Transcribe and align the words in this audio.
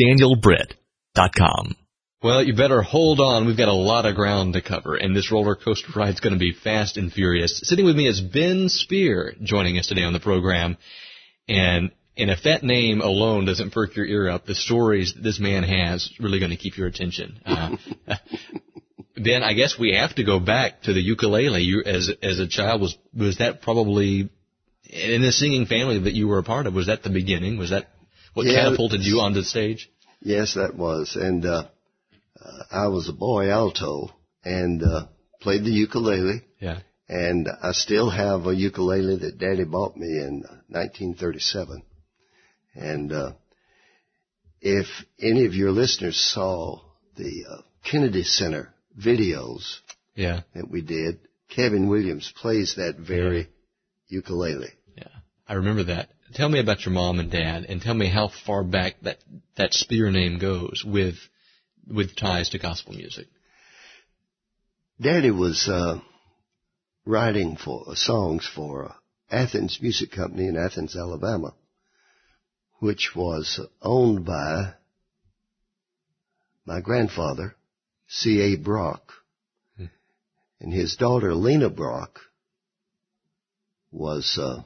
danielbritt.com. 0.00 1.76
Well, 2.22 2.44
you 2.44 2.54
better 2.54 2.82
hold 2.82 3.18
on. 3.18 3.46
We've 3.46 3.56
got 3.56 3.68
a 3.68 3.72
lot 3.72 4.06
of 4.06 4.14
ground 4.14 4.52
to 4.52 4.62
cover, 4.62 4.94
and 4.94 5.14
this 5.14 5.32
roller 5.32 5.56
coaster 5.56 5.88
ride's 5.96 6.20
going 6.20 6.34
to 6.34 6.38
be 6.38 6.52
fast 6.52 6.96
and 6.96 7.12
furious. 7.12 7.60
Sitting 7.64 7.84
with 7.84 7.96
me 7.96 8.06
is 8.06 8.20
Ben 8.20 8.68
Speer, 8.68 9.34
joining 9.42 9.76
us 9.76 9.88
today 9.88 10.04
on 10.04 10.12
the 10.12 10.20
program. 10.20 10.76
And 11.48 11.90
and 12.16 12.30
if 12.30 12.44
that 12.44 12.62
name 12.62 13.00
alone 13.00 13.46
doesn't 13.46 13.72
perk 13.72 13.96
your 13.96 14.06
ear 14.06 14.28
up, 14.28 14.46
the 14.46 14.54
stories 14.54 15.14
that 15.14 15.22
this 15.22 15.40
man 15.40 15.64
has 15.64 16.10
really 16.20 16.38
going 16.38 16.50
to 16.50 16.56
keep 16.56 16.76
your 16.76 16.86
attention. 16.86 17.40
Uh, 18.08 18.16
ben, 19.14 19.42
I 19.42 19.52
guess 19.52 19.78
we 19.78 19.94
have 19.94 20.14
to 20.16 20.24
go 20.24 20.40
back 20.40 20.82
to 20.82 20.92
the 20.92 21.00
ukulele. 21.00 21.62
You, 21.62 21.82
as 21.84 22.10
as 22.22 22.38
a 22.38 22.48
child, 22.48 22.80
was 22.80 22.96
was 23.16 23.38
that 23.38 23.62
probably 23.62 24.30
in 24.88 25.22
the 25.22 25.32
singing 25.32 25.66
family 25.66 25.98
that 26.00 26.14
you 26.14 26.28
were 26.28 26.38
a 26.38 26.42
part 26.42 26.66
of? 26.66 26.74
Was 26.74 26.86
that 26.86 27.02
the 27.02 27.10
beginning? 27.10 27.58
Was 27.58 27.70
that 27.70 27.88
what 28.34 28.46
Yeah, 28.46 28.64
catapulted 28.64 29.02
you 29.02 29.20
onto 29.20 29.40
the 29.40 29.46
stage? 29.46 29.90
Yes, 30.20 30.54
that 30.54 30.74
was. 30.76 31.16
And 31.16 31.44
uh, 31.44 31.68
uh, 32.40 32.62
I 32.70 32.88
was 32.88 33.08
a 33.08 33.12
boy 33.12 33.50
alto 33.50 34.10
and 34.44 34.82
uh, 34.82 35.06
played 35.40 35.64
the 35.64 35.70
ukulele. 35.70 36.42
Yeah. 36.60 36.80
And 37.08 37.48
I 37.62 37.72
still 37.72 38.08
have 38.10 38.46
a 38.46 38.54
ukulele 38.54 39.16
that 39.18 39.38
Daddy 39.38 39.64
bought 39.64 39.96
me 39.96 40.06
in 40.06 40.44
1937. 40.68 41.82
And 42.74 43.12
uh, 43.12 43.32
if 44.60 44.86
any 45.20 45.44
of 45.46 45.54
your 45.54 45.72
listeners 45.72 46.16
saw 46.18 46.80
the 47.16 47.44
uh, 47.50 47.62
Kennedy 47.84 48.22
Center 48.22 48.72
videos 48.98 49.78
Yeah. 50.14 50.42
that 50.54 50.70
we 50.70 50.80
did, 50.80 51.18
Kevin 51.50 51.88
Williams 51.88 52.32
plays 52.40 52.76
that 52.76 52.96
very 52.98 53.48
ukulele. 54.08 54.70
Yeah. 54.96 55.08
I 55.46 55.54
remember 55.54 55.84
that. 55.84 56.08
Tell 56.34 56.48
me 56.48 56.60
about 56.60 56.84
your 56.86 56.94
mom 56.94 57.20
and 57.20 57.30
dad, 57.30 57.66
and 57.68 57.82
tell 57.82 57.94
me 57.94 58.08
how 58.08 58.28
far 58.46 58.64
back 58.64 58.94
that 59.02 59.18
that 59.56 59.74
Speer 59.74 60.10
name 60.10 60.38
goes 60.38 60.82
with 60.84 61.16
with 61.86 62.16
ties 62.16 62.50
to 62.50 62.58
gospel 62.58 62.94
music. 62.94 63.26
Daddy 65.00 65.30
was 65.30 65.68
uh, 65.68 66.00
writing 67.04 67.56
for 67.56 67.84
uh, 67.86 67.94
songs 67.94 68.48
for 68.54 68.86
uh, 68.86 68.92
Athens 69.30 69.78
Music 69.82 70.10
Company 70.10 70.46
in 70.46 70.56
Athens, 70.56 70.96
Alabama, 70.96 71.54
which 72.78 73.10
was 73.14 73.60
owned 73.82 74.24
by 74.24 74.74
my 76.64 76.80
grandfather, 76.80 77.56
C.A. 78.08 78.56
Brock, 78.56 79.12
and 80.60 80.72
his 80.72 80.96
daughter 80.96 81.34
Lena 81.34 81.68
Brock 81.68 82.20
was 83.90 84.38
uh, 84.40 84.62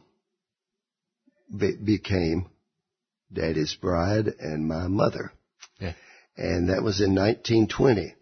be- 1.54 1.76
became 1.76 2.48
Daddy's 3.32 3.74
bride 3.74 4.26
and 4.38 4.66
my 4.66 4.86
mother, 4.88 5.32
Yeah. 5.80 5.92
and 6.36 6.68
that 6.70 6.82
was 6.82 7.00
in 7.00 7.14
1920. 7.14 8.14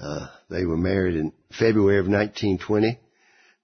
Uh, 0.00 0.26
they 0.48 0.64
were 0.64 0.76
married 0.76 1.16
in 1.16 1.32
February 1.58 1.98
of 1.98 2.06
1920. 2.06 2.98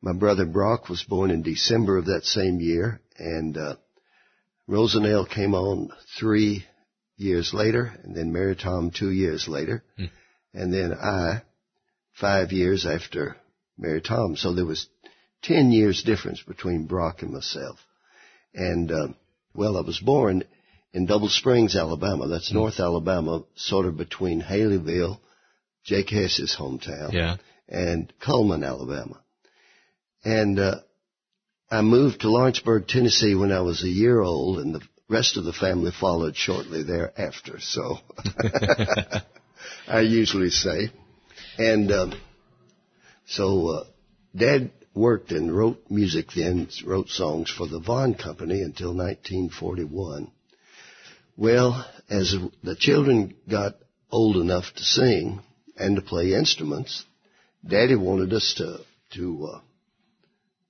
My 0.00 0.12
brother 0.12 0.46
Brock 0.46 0.88
was 0.88 1.02
born 1.02 1.30
in 1.30 1.42
December 1.42 1.96
of 1.98 2.06
that 2.06 2.24
same 2.24 2.60
year, 2.60 3.00
and 3.18 3.56
uh, 3.56 3.76
Rosanelle 4.66 5.26
came 5.26 5.54
on 5.54 5.90
three 6.18 6.64
years 7.16 7.52
later, 7.52 7.92
and 8.04 8.14
then 8.14 8.32
Mary 8.32 8.54
Tom 8.54 8.90
two 8.90 9.10
years 9.10 9.48
later, 9.48 9.82
and 10.54 10.72
then 10.72 10.92
I 10.94 11.42
five 12.12 12.52
years 12.52 12.86
after 12.86 13.36
Mary 13.76 14.00
Tom. 14.00 14.36
So 14.36 14.54
there 14.54 14.66
was 14.66 14.86
ten 15.42 15.72
years 15.72 16.02
difference 16.02 16.42
between 16.42 16.86
Brock 16.86 17.22
and 17.22 17.32
myself. 17.32 17.78
And 18.58 18.90
uh, 18.90 19.08
well, 19.54 19.76
I 19.76 19.82
was 19.82 20.00
born 20.00 20.42
in 20.92 21.06
Double 21.06 21.28
Springs, 21.28 21.76
Alabama. 21.76 22.26
That's 22.26 22.52
North 22.52 22.80
Alabama, 22.80 23.44
sort 23.54 23.86
of 23.86 23.96
between 23.96 24.42
Haleyville, 24.42 25.20
Jake 25.84 26.10
Hess's 26.10 26.56
hometown, 26.58 27.12
Yeah. 27.12 27.36
and 27.68 28.12
Cullman, 28.20 28.64
Alabama. 28.64 29.20
And 30.24 30.58
uh, 30.58 30.80
I 31.70 31.82
moved 31.82 32.22
to 32.22 32.30
Lawrenceburg, 32.30 32.88
Tennessee 32.88 33.36
when 33.36 33.52
I 33.52 33.60
was 33.60 33.84
a 33.84 33.88
year 33.88 34.20
old, 34.20 34.58
and 34.58 34.74
the 34.74 34.80
rest 35.08 35.36
of 35.36 35.44
the 35.44 35.52
family 35.52 35.92
followed 35.92 36.34
shortly 36.36 36.82
thereafter. 36.82 37.60
So 37.60 37.98
I 39.86 40.00
usually 40.00 40.50
say, 40.50 40.90
and 41.58 41.92
um, 41.92 42.20
so 43.26 43.68
uh, 43.68 43.84
Dad 44.36 44.70
worked 44.94 45.30
and 45.30 45.54
wrote 45.54 45.78
music 45.90 46.28
then, 46.34 46.68
wrote 46.84 47.08
songs 47.08 47.50
for 47.50 47.66
the 47.66 47.78
Vaughan 47.80 48.14
Company 48.14 48.62
until 48.62 48.88
1941. 48.88 50.30
Well, 51.36 51.88
as 52.10 52.34
the 52.64 52.74
children 52.74 53.34
got 53.48 53.76
old 54.10 54.36
enough 54.36 54.64
to 54.74 54.82
sing 54.82 55.40
and 55.76 55.96
to 55.96 56.02
play 56.02 56.34
instruments, 56.34 57.04
Daddy 57.66 57.94
wanted 57.94 58.32
us 58.32 58.54
to 58.58 58.80
to 59.14 59.46
uh, 59.54 59.60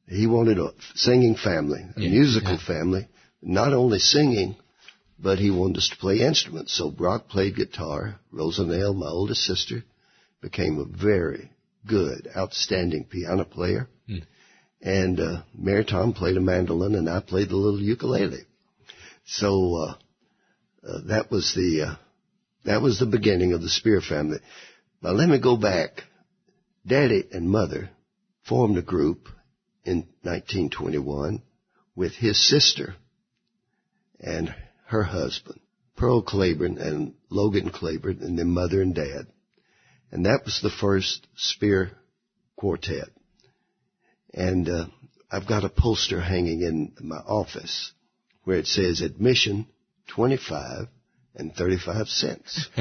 he 0.09 0.27
wanted 0.27 0.59
a 0.59 0.73
singing 0.95 1.35
family, 1.37 1.81
a 1.97 2.01
Yeah, 2.01 2.11
musical 2.11 2.53
yeah. 2.53 2.67
family, 2.67 3.09
not 3.43 3.73
only 3.73 3.99
singing, 3.99 4.57
but 5.19 5.39
he 5.39 5.51
wanted 5.51 5.79
us 5.79 5.89
to 5.89 5.97
play 5.97 6.21
instruments. 6.21 6.77
So 6.77 6.91
Brock 6.91 7.29
played 7.29 7.57
guitar. 7.57 8.19
Rosanelle, 8.31 8.95
my 8.95 9.09
oldest 9.09 9.43
sister, 9.43 9.85
became 10.41 10.79
a 10.79 10.85
very 10.85 11.51
good, 11.89 12.29
outstanding 12.37 13.05
piano 13.05 13.45
player. 13.45 13.89
Hmm. 14.07 14.19
And 14.81 15.19
uh, 15.19 15.43
Mary 15.53 15.85
Tom 15.85 16.13
played 16.13 16.37
a 16.37 16.41
mandolin, 16.41 16.95
and 16.95 17.09
I 17.09 17.21
played 17.21 17.49
the 17.49 17.57
little 17.57 17.81
ukulele. 17.81 18.45
So 19.25 19.75
uh, 19.75 19.95
uh, 20.89 21.01
that 21.09 21.31
was 21.31 21.53
the 21.55 21.89
uh, 21.89 21.97
that 22.65 22.81
was 22.81 22.99
the 22.99 23.07
beginning 23.07 23.53
of 23.53 23.61
the 23.61 23.69
Speer 23.69 24.01
family. 24.01 24.39
Now 25.03 25.11
let 25.11 25.29
me 25.29 25.41
go 25.41 25.57
back. 25.57 26.05
Daddy 26.87 27.25
and 27.33 27.51
Mother 27.51 27.91
formed 28.49 28.79
a 28.79 28.83
group 28.83 29.29
in 29.85 30.07
1921 30.23 31.43
with 31.97 32.13
his 32.15 32.49
sister 32.49 32.95
and 34.21 34.55
her 34.87 35.03
husband, 35.03 35.61
Pearl 35.97 36.23
Claiborne 36.23 36.79
and 36.79 37.15
Logan 37.29 37.71
Claiborne, 37.71 38.19
and 38.23 38.39
their 38.39 38.47
Mother 38.47 38.81
and 38.81 38.95
Dad. 38.95 39.27
And 40.11 40.27
that 40.27 40.43
was 40.45 40.61
the 40.63 40.71
first 40.71 41.27
Speer 41.37 41.93
quartet. 42.57 43.09
And 44.33 44.69
uh, 44.69 44.87
I've 45.31 45.47
got 45.47 45.65
a 45.65 45.69
poster 45.69 46.21
hanging 46.21 46.63
in 46.63 46.93
my 47.01 47.17
office 47.17 47.93
where 48.45 48.59
it 48.59 48.67
says 48.67 49.01
admission 49.01 49.67
25 50.09 50.89
and 51.35 51.55
35 51.55 52.09
cents. 52.09 52.69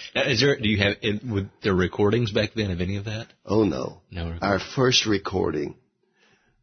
Now, 0.14 0.22
is 0.22 0.40
there? 0.40 0.56
Do 0.56 0.68
you 0.68 0.78
have? 0.78 0.96
With 1.28 1.48
there 1.62 1.74
recordings 1.74 2.32
back 2.32 2.50
then 2.54 2.70
of 2.70 2.80
any 2.80 2.96
of 2.96 3.06
that? 3.06 3.28
Oh 3.44 3.64
no. 3.64 4.02
No. 4.10 4.36
Our 4.40 4.58
first 4.58 5.06
recording, 5.06 5.76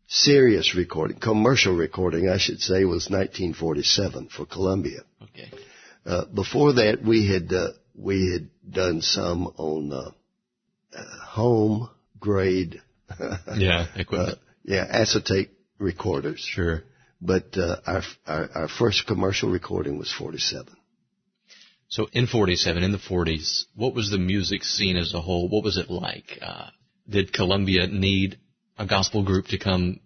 serious 0.07 0.75
recording, 0.75 1.19
commercial 1.19 1.75
recording, 1.75 2.29
I 2.29 2.37
should 2.37 2.59
say, 2.59 2.85
was 2.85 3.09
1947 3.09 4.29
for 4.29 4.45
Columbia. 4.45 4.99
Okay. 5.23 5.51
Uh, 6.05 6.25
before 6.25 6.73
that, 6.73 7.03
we 7.03 7.27
had 7.27 7.51
uh, 7.51 7.69
we 7.97 8.31
had 8.31 8.49
done 8.71 9.01
some 9.01 9.47
on 9.57 9.91
uh, 9.91 10.11
home 11.25 11.89
grade, 12.19 12.81
Yeah. 13.55 13.87
uh, 14.11 14.35
yeah, 14.63 14.85
acetate 14.89 15.49
recorders. 15.79 16.39
sure. 16.39 16.83
But 17.19 17.57
uh, 17.57 17.77
our, 17.87 18.01
our 18.27 18.49
our 18.53 18.67
first 18.67 19.07
commercial 19.07 19.49
recording 19.49 19.97
was 19.97 20.13
47. 20.13 20.67
So 21.89 22.07
in 22.13 22.27
47, 22.27 22.83
in 22.83 22.91
the 22.91 22.97
40s, 22.99 23.63
what 23.75 23.95
was 23.95 24.11
the 24.11 24.17
music 24.19 24.63
scene 24.63 24.97
as 24.97 25.13
a 25.13 25.21
whole? 25.21 25.47
What 25.49 25.63
was 25.63 25.77
it 25.77 25.89
like? 25.89 26.37
Uh, 26.41 26.67
did 27.09 27.33
Columbia 27.33 27.87
need 27.87 28.37
a 28.77 28.85
gospel 28.85 29.23
group 29.23 29.47
to 29.47 29.57
come 29.57 29.99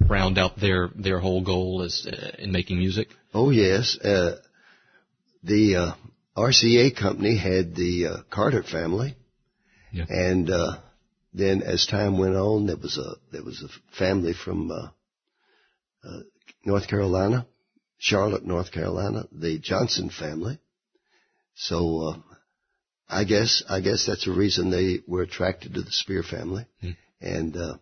round 0.00 0.38
out 0.38 0.58
their, 0.58 0.90
their 0.94 1.18
whole 1.18 1.42
goal 1.44 1.82
as, 1.82 2.06
uh, 2.06 2.30
in 2.38 2.52
making 2.52 2.78
music? 2.78 3.08
Oh 3.34 3.50
yes, 3.50 3.98
uh, 3.98 4.36
the 5.42 5.76
uh, 5.76 5.92
RCA 6.36 6.96
company 6.96 7.36
had 7.36 7.74
the 7.74 8.06
uh, 8.06 8.22
Carter 8.30 8.62
family, 8.62 9.16
Yeah. 9.92 10.06
and 10.08 10.50
uh, 10.50 10.80
then 11.32 11.62
as 11.62 11.86
time 11.86 12.18
went 12.18 12.34
on, 12.34 12.66
there 12.66 12.76
was 12.76 12.98
a 12.98 13.14
there 13.32 13.44
was 13.44 13.62
a 13.62 13.96
family 13.96 14.34
from 14.34 14.70
uh, 14.70 14.88
uh, 16.04 16.20
North 16.64 16.88
Carolina, 16.88 17.46
Charlotte, 17.98 18.44
North 18.44 18.72
Carolina, 18.72 19.26
the 19.32 19.58
Johnson 19.58 20.10
family. 20.10 20.58
So 21.54 22.08
uh, 22.08 22.16
I 23.08 23.24
guess 23.24 23.62
I 23.68 23.80
guess 23.80 24.06
that's 24.06 24.26
a 24.26 24.32
reason 24.32 24.70
they 24.70 25.00
were 25.06 25.22
attracted 25.22 25.74
to 25.74 25.82
the 25.82 25.92
Speer 25.92 26.24
family, 26.24 26.66
and 27.20 27.56
uh, 27.56 27.76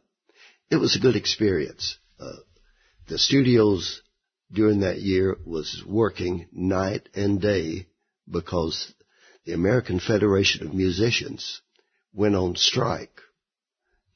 it 0.71 0.77
was 0.77 0.95
a 0.97 1.01
good 1.01 1.17
experience. 1.17 1.97
Uh, 2.21 2.37
the 3.09 3.19
studios 3.19 4.03
during 4.53 4.81
that 4.81 4.99
year 5.01 5.39
was 5.47 5.83
working 5.87 6.49
night 6.53 7.09
and 7.15 7.41
day 7.41 7.87
because 8.33 8.93
the 9.45 9.53
American 9.53 10.01
Federation 10.01 10.67
of 10.67 10.75
Musicians 10.75 11.61
went 12.13 12.35
on 12.35 12.57
strike 12.57 13.21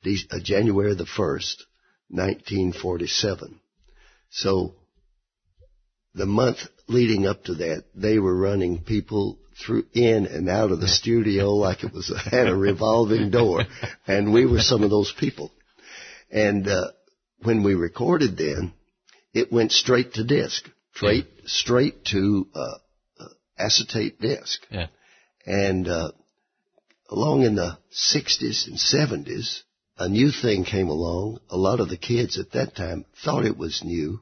uh, 0.07 0.39
January 0.41 0.95
the 0.95 1.05
1st, 1.05 1.63
1947. 2.09 3.61
So 4.31 4.75
the 6.15 6.27
month 6.27 6.59
leading 6.87 7.27
up 7.27 7.45
to 7.45 7.55
that, 7.55 7.85
they 7.95 8.19
were 8.19 8.37
running 8.37 8.83
people 8.83 9.39
through 9.65 9.85
in 9.93 10.27
and 10.27 10.49
out 10.49 10.71
of 10.71 10.81
the 10.81 10.89
studio 10.89 11.55
like 11.55 11.83
it 11.83 11.93
was 11.93 12.13
had 12.31 12.47
a 12.47 12.55
revolving 12.55 13.31
door, 13.31 13.63
and 14.07 14.33
we 14.33 14.47
were 14.47 14.61
some 14.61 14.83
of 14.83 14.91
those 14.91 15.13
people. 15.19 15.51
And 16.31 16.69
uh, 16.69 16.93
when 17.43 17.65
we 17.65 17.75
recorded, 17.75 18.37
then 18.37 18.73
it 19.33 19.53
went 19.53 19.73
straight 19.73 20.15
to 20.15 20.25
disc, 20.25 20.69
straight 20.95 21.27
straight 21.47 22.05
to 22.07 22.47
uh, 22.55 22.59
uh, 22.61 22.79
acetate 23.59 24.21
disc. 24.21 24.65
Yeah. 24.71 24.87
And 25.45 25.89
uh, 25.89 26.13
along 27.09 27.43
in 27.43 27.55
the 27.55 27.79
60s 27.93 28.67
and 28.67 28.77
70s, 28.77 29.63
a 29.99 30.09
new 30.09 30.31
thing 30.31 30.65
came 30.65 30.89
along. 30.89 31.41
A 31.51 31.57
lot 31.57 31.81
of 31.81 31.89
the 31.89 31.97
kids 31.97 32.39
at 32.39 32.53
that 32.53 32.77
time 32.77 33.05
thought 33.25 33.47
it 33.47 33.57
was 33.57 33.83
new. 33.85 34.21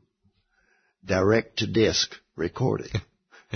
Direct 1.04 1.58
to 1.58 1.66
disc 1.66 2.14
recording. 2.36 2.90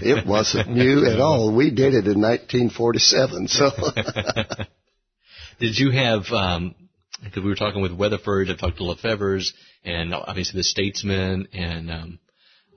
It 0.00 0.26
wasn't 0.26 0.70
new 0.70 1.06
at 1.06 1.19
all. 1.19 1.52
We 1.52 1.70
did 1.70 1.92
it 1.92 2.06
in 2.06 2.20
1947. 2.20 3.48
So, 3.48 3.70
did 5.58 5.76
you 5.76 5.90
have? 5.90 6.26
Um, 6.30 6.76
because 7.25 7.42
we 7.42 7.48
were 7.48 7.56
talking 7.56 7.82
with 7.82 7.92
Weatherford, 7.92 8.48
I 8.48 8.54
talked 8.54 8.76
to 8.76 8.84
Lefevre's, 8.84 9.52
and 9.84 10.14
obviously 10.14 10.58
the 10.58 10.64
Statesmen, 10.64 11.48
and 11.52 11.90
um, 11.90 12.19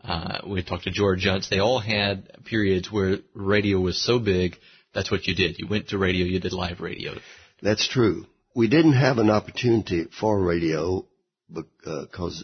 uh, 0.03 0.39
we 0.47 0.63
talked 0.63 0.85
to 0.85 0.91
George 0.91 1.19
Jones. 1.19 1.49
They 1.49 1.59
all 1.59 1.79
had 1.79 2.43
periods 2.45 2.91
where 2.91 3.17
radio 3.33 3.79
was 3.79 4.03
so 4.03 4.19
big. 4.19 4.55
That's 4.93 5.11
what 5.11 5.27
you 5.27 5.35
did. 5.35 5.59
You 5.59 5.67
went 5.67 5.89
to 5.89 5.97
radio. 5.97 6.25
You 6.25 6.39
did 6.39 6.53
live 6.53 6.81
radio. 6.81 7.13
That's 7.61 7.87
true. 7.87 8.25
We 8.55 8.67
didn't 8.67 8.93
have 8.93 9.17
an 9.19 9.29
opportunity 9.29 10.05
for 10.19 10.41
radio 10.41 11.05
because 11.49 12.43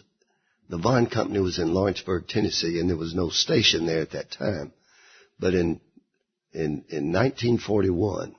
the 0.68 0.78
Vaughan 0.78 1.06
Company 1.06 1.40
was 1.40 1.58
in 1.58 1.74
Lawrenceburg, 1.74 2.28
Tennessee, 2.28 2.78
and 2.78 2.88
there 2.88 2.96
was 2.96 3.14
no 3.14 3.30
station 3.30 3.86
there 3.86 4.00
at 4.00 4.12
that 4.12 4.30
time. 4.30 4.72
But 5.38 5.54
in 5.54 5.80
in 6.52 6.84
in 6.88 7.12
1941, 7.12 8.34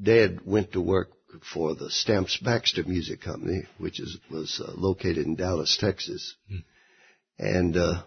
Dad 0.00 0.40
went 0.44 0.72
to 0.72 0.80
work 0.80 1.10
for 1.52 1.74
the 1.74 1.90
Stamps 1.90 2.36
Baxter 2.36 2.84
Music 2.84 3.20
Company, 3.20 3.62
which 3.78 4.00
is 4.00 4.18
was 4.30 4.62
uh, 4.64 4.72
located 4.76 5.26
in 5.26 5.36
Dallas, 5.36 5.76
Texas, 5.78 6.34
mm. 6.50 6.62
and 7.38 7.76
uh, 7.76 8.02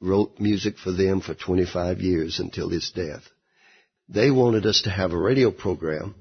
wrote 0.00 0.38
music 0.38 0.78
for 0.78 0.92
them 0.92 1.20
for 1.20 1.34
25 1.34 2.00
years 2.00 2.38
until 2.38 2.68
his 2.68 2.90
death. 2.90 3.22
They 4.08 4.30
wanted 4.30 4.64
us 4.66 4.82
to 4.82 4.90
have 4.90 5.12
a 5.12 5.18
radio 5.18 5.50
program, 5.50 6.14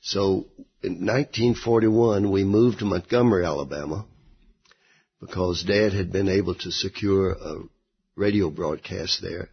so 0.00 0.46
in 0.82 1.04
1941 1.04 2.30
we 2.30 2.44
moved 2.44 2.78
to 2.78 2.84
Montgomery, 2.84 3.44
Alabama 3.44 4.06
because 5.20 5.64
Dad 5.66 5.92
had 5.92 6.12
been 6.12 6.28
able 6.28 6.54
to 6.54 6.70
secure 6.70 7.30
a 7.32 7.62
radio 8.14 8.50
broadcast 8.50 9.22
there 9.22 9.48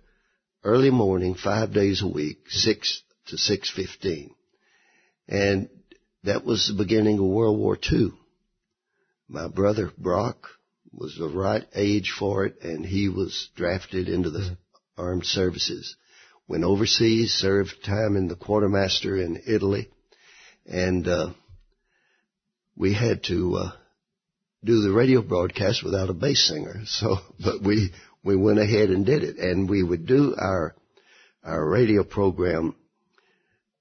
early 0.64 0.90
morning, 0.90 1.36
five 1.36 1.74
days 1.74 2.02
a 2.02 2.08
week, 2.08 2.40
six 2.50 3.02
to 3.28 3.38
six 3.38 3.70
fifteen, 3.70 4.34
and 5.28 5.70
that 6.24 6.46
was 6.46 6.68
the 6.68 6.74
beginning 6.74 7.20
of 7.20 7.26
World 7.26 7.58
War 7.58 7.78
II. 7.92 8.12
My 9.28 9.48
brother 9.48 9.92
Brock 9.98 10.48
was 10.94 11.16
the 11.18 11.28
right 11.28 11.64
age 11.76 12.14
for 12.18 12.46
it, 12.46 12.62
and 12.62 12.86
he 12.86 13.10
was 13.10 13.50
drafted 13.56 14.08
into 14.08 14.30
the 14.30 14.40
mm-hmm. 14.40 14.54
armed 15.02 15.26
services. 15.26 15.96
Went 16.48 16.64
overseas, 16.64 17.32
served 17.32 17.84
time 17.86 18.16
in 18.16 18.28
the 18.28 18.36
quartermaster 18.36 19.18
in 19.18 19.42
Italy, 19.48 19.90
and 20.66 21.08
uh, 21.08 21.30
we 22.76 22.94
had 22.94 23.24
to 23.24 23.56
uh, 23.56 23.72
do 24.64 24.82
the 24.82 24.92
radio 24.92 25.22
broadcast 25.22 25.84
without 25.84 26.10
a 26.10 26.14
bass 26.14 26.48
singer. 26.48 26.82
So, 26.86 27.18
but 27.40 27.62
we, 27.62 27.92
we 28.24 28.36
went 28.36 28.60
ahead 28.60 28.90
and 28.90 29.06
did 29.06 29.24
it. 29.24 29.38
And 29.38 29.70
we 29.70 29.84
would 29.84 30.06
do 30.06 30.36
our, 30.38 30.76
our 31.44 31.68
radio 31.68 32.04
program 32.04 32.76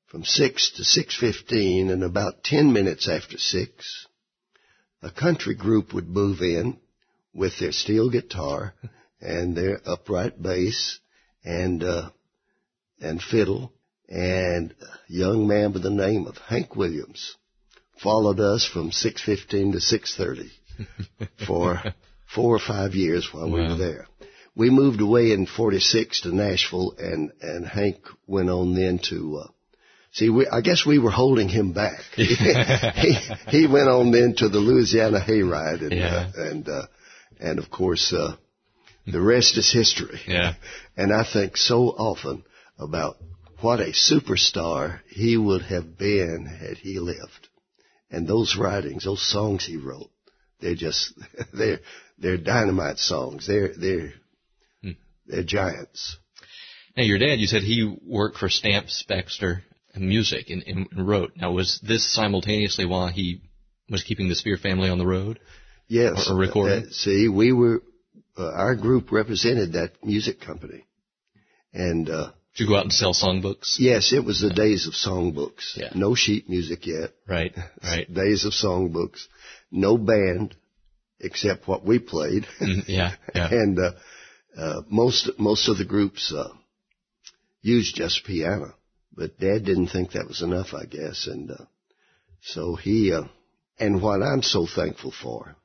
from 0.07 0.25
6 0.25 0.73
to 0.77 0.83
6.15 0.83 1.91
and 1.91 2.05
about 2.05 2.45
10 2.45 2.73
minutes 2.73 3.09
after 3.09 3.39
6, 3.39 4.07
a 5.03 5.11
country 5.11 5.55
group 5.55 5.95
would 5.95 6.09
move 6.09 6.41
in 6.41 6.79
with 7.35 7.59
their 7.59 7.73
steel 7.73 8.11
guitar 8.11 8.75
and 9.21 9.57
their 9.57 9.81
upright 9.87 10.41
bass 10.41 10.99
and, 11.45 11.83
uh, 11.83 12.11
and 13.01 13.23
fiddle 13.23 13.73
and 14.09 14.75
a 14.83 15.13
young 15.13 15.49
man 15.49 15.73
by 15.73 15.81
the 15.81 15.91
name 15.91 16.27
of 16.27 16.37
Hank 16.37 16.77
Williams 16.77 17.37
followed 18.03 18.41
us 18.41 18.67
from 18.67 18.91
6.15 18.91 19.73
to 19.73 19.79
6.30 19.79 20.51
for 21.47 21.83
four 22.35 22.55
or 22.55 22.59
five 22.59 22.95
years 22.95 23.29
while 23.33 23.49
wow. 23.49 23.57
we 23.57 23.63
were 23.63 23.77
there. 23.77 24.07
We 24.55 24.71
moved 24.71 25.01
away 25.01 25.33
in 25.33 25.47
46 25.47 26.23
to 26.23 26.35
Nashville 26.35 26.95
and, 26.99 27.33
and 27.41 27.67
Hank 27.67 27.99
went 28.27 28.51
on 28.51 28.75
then 28.75 29.01
to, 29.09 29.45
uh, 29.45 29.51
see, 30.13 30.29
we, 30.29 30.47
I 30.47 30.61
guess 30.61 30.85
we 30.85 30.99
were 30.99 31.11
holding 31.11 31.49
him 31.49 31.73
back. 31.73 32.01
he, 32.17 33.15
he, 33.49 33.67
went 33.67 33.89
on 33.89 34.11
then 34.11 34.35
to 34.39 34.49
the 34.49 34.59
Louisiana 34.59 35.21
Hayride 35.21 35.83
and, 35.83 35.93
yeah. 35.93 36.31
uh, 36.37 36.43
and, 36.51 36.69
uh, 36.69 36.83
and 37.43 37.59
of 37.59 37.71
course, 37.71 38.13
uh, 38.13 38.37
the 39.07 39.21
rest 39.21 39.59
is 39.59 39.73
history. 39.73 40.21
Yeah. 40.27 40.55
And 40.97 41.11
I 41.11 41.25
think 41.25 41.57
so 41.57 41.89
often 41.89 42.45
about 42.79 43.17
what 43.61 43.81
a 43.81 43.93
superstar 43.93 45.01
he 45.09 45.39
would 45.39 45.63
have 45.63 45.97
been 45.97 46.45
had 46.45 46.77
he 46.77 46.99
lived. 46.99 47.49
And 48.11 48.29
those 48.29 48.57
writings, 48.57 49.05
those 49.05 49.27
songs 49.27 49.65
he 49.65 49.79
wrote, 49.79 50.11
they're 50.61 50.75
just 50.75 51.15
they're 51.55 51.81
they're 52.19 52.37
dynamite 52.37 52.99
songs. 52.99 53.47
They're 53.47 53.73
they're 53.75 54.13
hmm. 54.83 54.91
they're 55.27 55.45
giants. 55.45 56.19
Now 56.95 57.05
your 57.05 57.19
dad, 57.19 57.41
you 57.41 57.47
said 57.47 57.63
he 57.63 57.97
worked 58.07 58.37
for 58.37 58.51
Stamp 58.51 58.89
Baxter 59.09 59.65
Music 59.97 60.51
and, 60.51 60.63
and 60.67 61.09
wrote. 61.09 61.33
Now 61.37 61.53
was 61.53 61.81
this 61.83 62.07
simultaneously 62.15 62.85
while 62.85 63.09
he 63.09 63.41
was 63.89 64.05
keeping 64.05 64.29
the 64.29 64.35
Speer 64.35 64.59
family 64.59 64.91
on 64.91 64.99
the 64.99 65.07
road? 65.07 65.41
Yes. 65.89 66.29
Or, 66.29 66.35
or 66.35 66.39
recording? 66.39 66.87
Uh, 66.87 66.91
see, 66.91 67.29
we 67.29 67.53
were 67.53 67.83
uh, 68.39 68.51
our 68.53 68.75
group 68.75 69.13
represented 69.13 69.75
that 69.75 70.05
music 70.05 70.41
company, 70.41 70.87
and. 71.73 72.09
uh 72.09 72.31
did 72.55 72.65
you 72.65 72.69
go 72.69 72.77
out 72.77 72.85
and 72.85 72.93
sell 72.93 73.15
songbooks? 73.15 73.77
Yes, 73.79 74.13
it 74.13 74.23
was 74.27 74.43
the 74.43 74.53
days 74.53 74.87
of 74.87 74.93
songbooks. 74.93 75.75
Yeah. 75.75 75.89
No 75.95 76.15
sheet 76.15 76.51
music 76.51 76.87
yet. 76.87 77.13
Right, 77.27 77.57
right. 77.83 78.13
days 78.23 78.45
of 78.45 78.53
songbooks 78.53 79.27
no 79.73 79.97
band 79.97 80.55
except 81.19 81.67
what 81.67 81.85
we 81.85 81.99
played. 81.99 82.47
Mm, 82.61 82.85
yeah, 82.87 83.15
yeah. 83.35 83.49
and 83.51 83.79
uh, 83.79 83.93
uh, 84.57 84.83
most 84.89 85.31
most 85.39 85.69
of 85.69 85.79
the 85.79 85.85
groups 85.85 86.33
uh, 86.33 86.53
used 87.63 87.97
just 87.97 88.25
piano, 88.25 88.75
but 89.13 89.39
Dad 89.41 89.65
didn't 89.65 89.89
think 89.89 90.13
that 90.13 90.29
was 90.29 90.43
enough, 90.43 90.75
I 90.75 90.85
guess, 90.85 91.27
and 91.27 91.51
uh, 91.51 91.65
so 92.43 92.77
he. 92.77 93.13
Uh, 93.13 93.25
and 93.81 94.01
what 94.03 94.23
I'm 94.23 94.43
so 94.43 94.67
thankful 94.67 95.13
for 95.23 95.57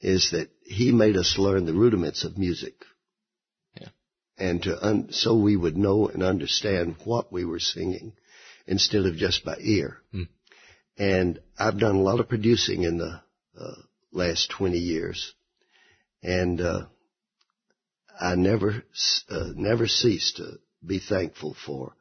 is 0.00 0.30
that 0.32 0.50
he 0.64 0.92
made 0.92 1.16
us 1.16 1.36
learn 1.38 1.66
the 1.66 1.74
rudiments 1.74 2.24
of 2.24 2.38
music. 2.38 2.74
Yeah. 3.80 3.88
And 4.38 4.62
to 4.62 4.86
un- 4.86 5.12
so 5.12 5.34
we 5.34 5.56
would 5.56 5.76
know 5.76 6.08
and 6.08 6.22
understand 6.22 6.96
what 7.04 7.32
we 7.32 7.44
were 7.44 7.60
singing 7.60 8.12
instead 8.66 9.06
of 9.06 9.16
just 9.16 9.44
by 9.44 9.56
ear. 9.60 9.98
Mm. 10.14 10.28
And 10.96 11.40
I've 11.58 11.78
done 11.78 11.96
a 11.96 12.02
lot 12.02 12.20
of 12.20 12.28
producing 12.28 12.82
in 12.82 12.98
the 12.98 13.20
uh, 13.58 13.74
last 14.12 14.50
20 14.50 14.78
years. 14.78 15.34
And, 16.22 16.60
uh, 16.60 16.86
I 18.20 18.34
never, 18.34 18.84
uh, 19.30 19.48
never 19.54 19.86
cease 19.86 20.34
to 20.36 20.58
be 20.84 20.98
thankful 20.98 21.56
for 21.66 21.94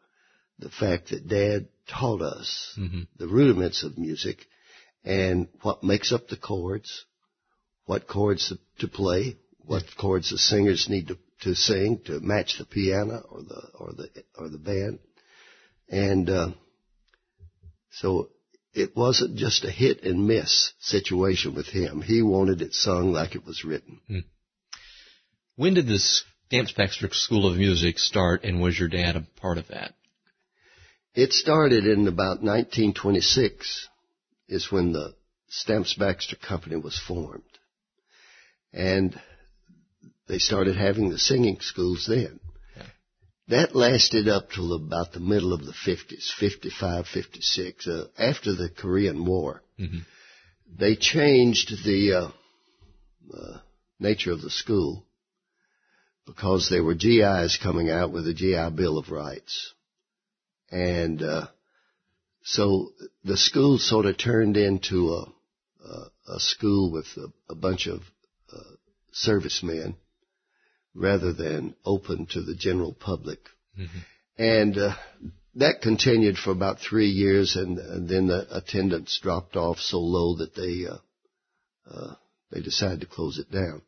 the 0.59 0.69
fact 0.69 1.09
that 1.09 1.27
dad 1.27 1.69
taught 1.87 2.21
us 2.21 2.75
mm-hmm. 2.77 3.01
the 3.17 3.27
rudiments 3.27 3.83
of 3.83 3.97
music 3.97 4.45
and 5.05 5.47
what 5.61 5.83
makes 5.83 6.11
up 6.11 6.27
the 6.27 6.35
chords, 6.35 7.05
what 7.89 8.05
chords 8.05 8.53
to, 8.77 8.87
play, 8.87 9.35
what 9.65 9.81
chords 9.97 10.29
the 10.29 10.37
singers 10.37 10.85
need 10.89 11.07
to, 11.07 11.17
to 11.41 11.55
sing 11.55 11.99
to 12.05 12.19
match 12.19 12.59
the 12.59 12.65
piano 12.65 13.25
or 13.31 13.41
the, 13.41 13.61
or 13.79 13.93
the, 13.93 14.09
or 14.37 14.47
the 14.47 14.59
band. 14.59 14.99
And, 15.89 16.29
uh, 16.29 16.51
so 17.89 18.29
it 18.75 18.95
wasn't 18.95 19.37
just 19.37 19.65
a 19.65 19.71
hit 19.71 20.03
and 20.03 20.27
miss 20.27 20.71
situation 20.77 21.55
with 21.55 21.65
him. 21.65 22.03
He 22.03 22.21
wanted 22.21 22.61
it 22.61 22.75
sung 22.75 23.11
like 23.11 23.33
it 23.33 23.43
was 23.43 23.65
written. 23.65 23.99
Hmm. 24.07 24.19
When 25.55 25.73
did 25.73 25.87
this 25.87 26.23
Stamps 26.45 26.73
Baxter 26.73 27.09
School 27.11 27.51
of 27.51 27.57
Music 27.57 27.97
start, 27.97 28.43
and 28.43 28.61
was 28.61 28.77
your 28.77 28.89
dad 28.89 29.15
a 29.15 29.25
part 29.41 29.57
of 29.57 29.69
that? 29.69 29.95
It 31.15 31.33
started 31.33 31.87
in 31.87 32.07
about 32.07 32.43
1926, 32.43 33.87
is 34.47 34.71
when 34.71 34.93
the 34.93 35.15
Stamps 35.47 35.95
Baxter 35.95 36.35
Company 36.35 36.75
was 36.75 36.95
formed. 37.07 37.41
And 38.73 39.19
they 40.27 40.37
started 40.37 40.75
having 40.75 41.09
the 41.09 41.17
singing 41.17 41.59
schools 41.59 42.05
then. 42.07 42.39
That 43.49 43.75
lasted 43.75 44.27
up 44.27 44.51
till 44.51 44.73
about 44.73 45.11
the 45.11 45.19
middle 45.19 45.53
of 45.53 45.65
the 45.65 45.73
50s, 45.73 46.31
55, 46.39 47.07
56, 47.07 47.87
uh, 47.87 48.05
after 48.15 48.53
the 48.53 48.69
Korean 48.69 49.25
War. 49.25 49.63
Mm-hmm. 49.79 49.99
They 50.77 50.95
changed 50.95 51.71
the 51.83 52.13
uh, 52.13 53.35
uh, 53.35 53.57
nature 53.99 54.31
of 54.31 54.43
the 54.43 54.51
school 54.51 55.03
because 56.27 56.69
there 56.69 56.83
were 56.83 56.93
GIs 56.93 57.57
coming 57.61 57.89
out 57.89 58.11
with 58.11 58.27
a 58.27 58.35
GI 58.35 58.69
Bill 58.75 58.99
of 58.99 59.09
Rights. 59.09 59.73
And, 60.69 61.23
uh, 61.23 61.47
so 62.43 62.91
the 63.23 63.37
school 63.37 63.79
sort 63.79 64.05
of 64.05 64.17
turned 64.17 64.57
into 64.57 65.09
a, 65.09 65.25
a, 65.85 66.35
a 66.35 66.39
school 66.39 66.91
with 66.91 67.07
a, 67.17 67.27
a 67.51 67.55
bunch 67.55 67.87
of 67.87 68.01
uh, 68.53 68.75
servicemen 69.11 69.95
rather 70.93 71.33
than 71.33 71.75
open 71.85 72.25
to 72.27 72.41
the 72.41 72.55
general 72.55 72.93
public. 72.93 73.39
Mm-hmm. 73.79 73.99
And 74.37 74.77
uh, 74.77 74.95
that 75.55 75.81
continued 75.81 76.37
for 76.37 76.51
about 76.51 76.79
three 76.79 77.09
years, 77.09 77.55
and, 77.55 77.77
and, 77.77 78.07
then 78.07 78.27
the 78.27 78.47
attendance 78.55 79.19
dropped 79.21 79.55
off 79.55 79.79
so 79.79 79.99
low 79.99 80.37
that 80.37 80.55
they 80.55 80.87
uh, 80.87 80.97
uh 81.91 82.15
they 82.51 82.61
decided 82.61 83.01
to 83.01 83.05
close 83.05 83.37
it 83.37 83.51
down. 83.51 83.81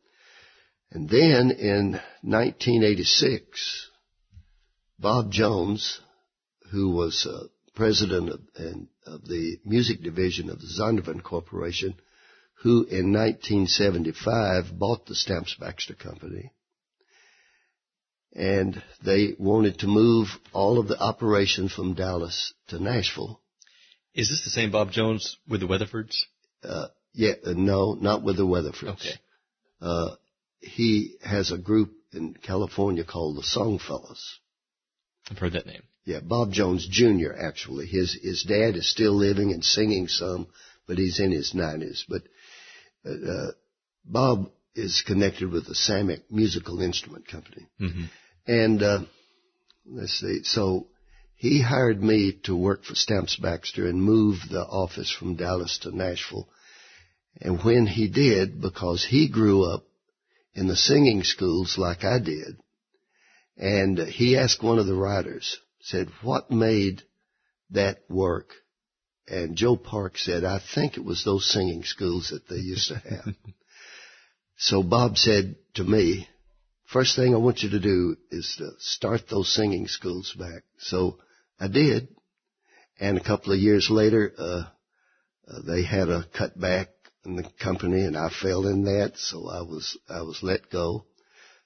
And 0.92 1.10
then 1.10 1.52
in 1.52 1.92
1986, 2.22 3.90
Bob 5.00 5.32
Jones, 5.32 6.00
who 6.72 6.90
was 6.90 7.26
uh, 7.26 7.48
president 7.76 8.30
of, 8.30 8.42
and, 8.56 8.88
of 9.06 9.26
the 9.26 9.58
music 9.66 10.04
division 10.04 10.50
of 10.50 10.60
the 10.60 10.68
Zondervan 10.68 11.24
Corporation, 11.24 11.96
who 12.62 12.84
in 12.84 13.12
1975 13.12 14.78
bought 14.78 15.06
the 15.06 15.16
Stamps 15.16 15.56
Baxter 15.60 15.96
Company. 15.96 16.52
And 18.34 18.82
they 19.04 19.34
wanted 19.38 19.80
to 19.80 19.88
move 19.88 20.28
all 20.54 20.80
of 20.80 20.88
the 20.88 21.00
operations 21.00 21.74
from 21.74 21.96
Dallas 21.96 22.54
to 22.68 22.80
Nashville. 22.80 23.42
Is 24.14 24.30
this 24.30 24.44
the 24.44 24.52
same 24.52 24.72
Bob 24.72 24.92
Jones 24.92 25.38
with 25.48 25.62
the 25.62 25.68
Weatherfords? 25.68 26.16
Uh, 26.64 26.88
yeah, 27.14 27.34
uh, 27.46 27.54
no, 27.56 27.94
not 27.94 28.24
with 28.24 28.38
the 28.38 28.46
Weatherfords. 28.46 29.02
Okay. 29.02 29.16
Uh, 29.82 30.16
he 30.60 31.16
has 31.24 31.52
a 31.52 31.58
group 31.58 31.92
in 32.14 32.36
California 32.36 33.04
called 33.04 33.38
the 33.38 33.44
Songfellows. 33.44 34.40
I've 35.30 35.40
heard 35.40 35.54
that 35.54 35.66
name. 35.66 35.82
Yeah, 36.06 36.20
Bob 36.20 36.52
Jones 36.52 36.88
Jr. 36.90 37.34
Actually, 37.40 37.88
his 37.88 38.18
his 38.22 38.44
dad 38.44 38.76
is 38.76 38.90
still 38.90 39.14
living 39.14 39.52
and 39.52 39.64
singing 39.64 40.08
some, 40.08 40.48
but 40.88 40.98
he's 40.98 41.20
in 41.20 41.32
his 41.32 41.54
nineties. 41.54 42.06
But 42.08 42.24
uh, 43.06 43.10
uh, 43.10 43.52
Bob 44.06 44.52
is 44.76 45.04
connected 45.06 45.52
with 45.52 45.68
the 45.68 45.76
Samick 45.76 46.24
Musical 46.30 46.82
Instrument 46.82 47.28
Company, 47.28 47.68
mm-hmm. 47.80 48.04
and 48.48 48.82
uh, 48.82 49.00
let's 49.86 50.20
see. 50.20 50.44
So 50.44 50.88
he 51.36 51.60
hired 51.60 52.04
me 52.04 52.34
to 52.44 52.56
work 52.56 52.84
for 52.84 52.94
Stamps 52.94 53.36
Baxter 53.36 53.88
and 53.88 54.02
move 54.02 54.38
the 54.50 54.62
office 54.62 55.12
from 55.12 55.36
Dallas 55.36 55.80
to 55.80 55.96
Nashville. 55.96 56.48
And 57.42 57.64
when 57.64 57.88
he 57.88 58.08
did, 58.08 58.62
because 58.62 59.04
he 59.04 59.28
grew 59.28 59.64
up 59.64 59.84
in 60.54 60.68
the 60.68 60.76
singing 60.76 61.24
schools 61.24 61.78
like 61.80 62.04
I 62.04 62.20
did, 62.20 62.58
and 63.58 63.98
he 63.98 64.38
asked 64.38 64.62
one 64.62 64.78
of 64.78 64.86
the 64.86 64.94
writers, 64.94 65.58
said, 65.80 66.10
what 66.22 66.52
made 66.52 67.02
that 67.72 68.00
work? 68.08 68.54
And 69.28 69.56
Joe 69.56 69.76
Park 69.76 70.18
said, 70.18 70.44
I 70.44 70.60
think 70.74 70.98
it 70.98 71.06
was 71.06 71.24
those 71.24 71.50
singing 71.50 71.84
schools 71.84 72.30
that 72.30 72.48
they 72.48 72.62
used 72.62 72.90
to 72.90 72.96
have. 72.96 73.36
so 74.58 74.84
Bob 74.84 75.18
said 75.18 75.56
to 75.76 75.84
me, 75.84 76.28
first 76.86 77.16
thing 77.16 77.34
I 77.34 77.38
want 77.38 77.64
you 77.64 77.70
to 77.70 77.80
do 77.80 78.18
is 78.30 78.56
to 78.58 78.72
start 78.80 79.30
those 79.30 79.54
singing 79.54 79.88
schools 79.88 80.36
back. 80.38 80.64
So 80.80 81.20
I 81.60 81.68
did. 81.68 82.10
And 83.00 83.18
a 83.18 83.24
couple 83.24 83.54
of 83.54 83.60
years 83.60 83.90
later, 83.90 84.34
uh, 84.38 84.64
uh, 85.48 85.62
they 85.66 85.84
had 85.84 86.10
a 86.10 86.26
cutback 86.38 86.88
in 87.26 87.36
the 87.36 87.50
company 87.62 88.06
and 88.06 88.18
I 88.18 88.30
fell 88.30 88.68
in 88.68 88.84
that. 88.84 89.14
So 89.16 89.48
I 89.50 89.62
was, 89.62 89.98
I 90.10 90.22
was 90.22 90.40
let 90.42 90.70
go. 90.70 91.06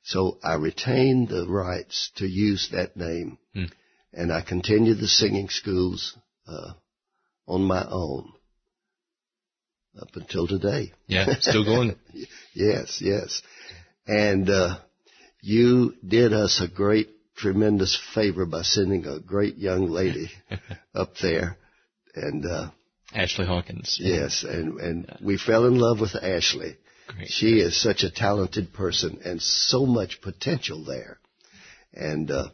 So 0.04 0.38
I 0.44 0.56
retained 0.56 1.30
the 1.30 1.48
rights 1.48 2.12
to 2.18 2.28
use 2.28 2.70
that 2.72 2.96
name. 2.96 3.38
Hmm 3.54 3.66
and 4.16 4.32
I 4.32 4.42
continued 4.42 5.00
the 5.00 5.08
singing 5.08 5.50
schools 5.50 6.18
uh, 6.48 6.74
on 7.48 7.64
my 7.64 7.86
own 7.88 8.32
up 10.00 10.10
until 10.16 10.48
today. 10.48 10.92
Yeah, 11.08 11.28
still 11.40 11.64
going. 11.64 11.96
yes, 12.54 13.02
yes. 13.02 13.42
And 14.08 14.50
uh, 14.50 14.78
you 15.42 15.94
did 16.06 16.34
us 16.34 16.62
a 16.62 16.68
great, 16.68 17.10
tremendous 17.36 18.00
favor 18.14 18.46
by 18.46 18.62
sending 18.62 19.06
a 19.06 19.20
great 19.20 19.58
young 19.58 19.90
lady 19.90 20.30
up 20.96 21.14
there, 21.22 21.58
and 22.14 22.46
uh, 22.46 22.70
Ashley 23.14 23.46
Hawkins. 23.46 23.98
Yes, 24.00 24.44
and 24.44 24.80
and 24.80 25.06
yeah. 25.08 25.18
we 25.22 25.38
fell 25.38 25.66
in 25.66 25.78
love 25.78 26.00
with 26.00 26.16
Ashley. 26.16 26.78
Great, 27.08 27.28
she 27.30 27.60
is 27.60 27.80
such 27.80 28.04
a 28.04 28.12
talented 28.12 28.74
person 28.74 29.20
and 29.24 29.42
so 29.42 29.86
much 29.86 30.22
potential 30.22 30.84
there, 30.84 31.20
and. 31.94 32.30
Uh, 32.32 32.50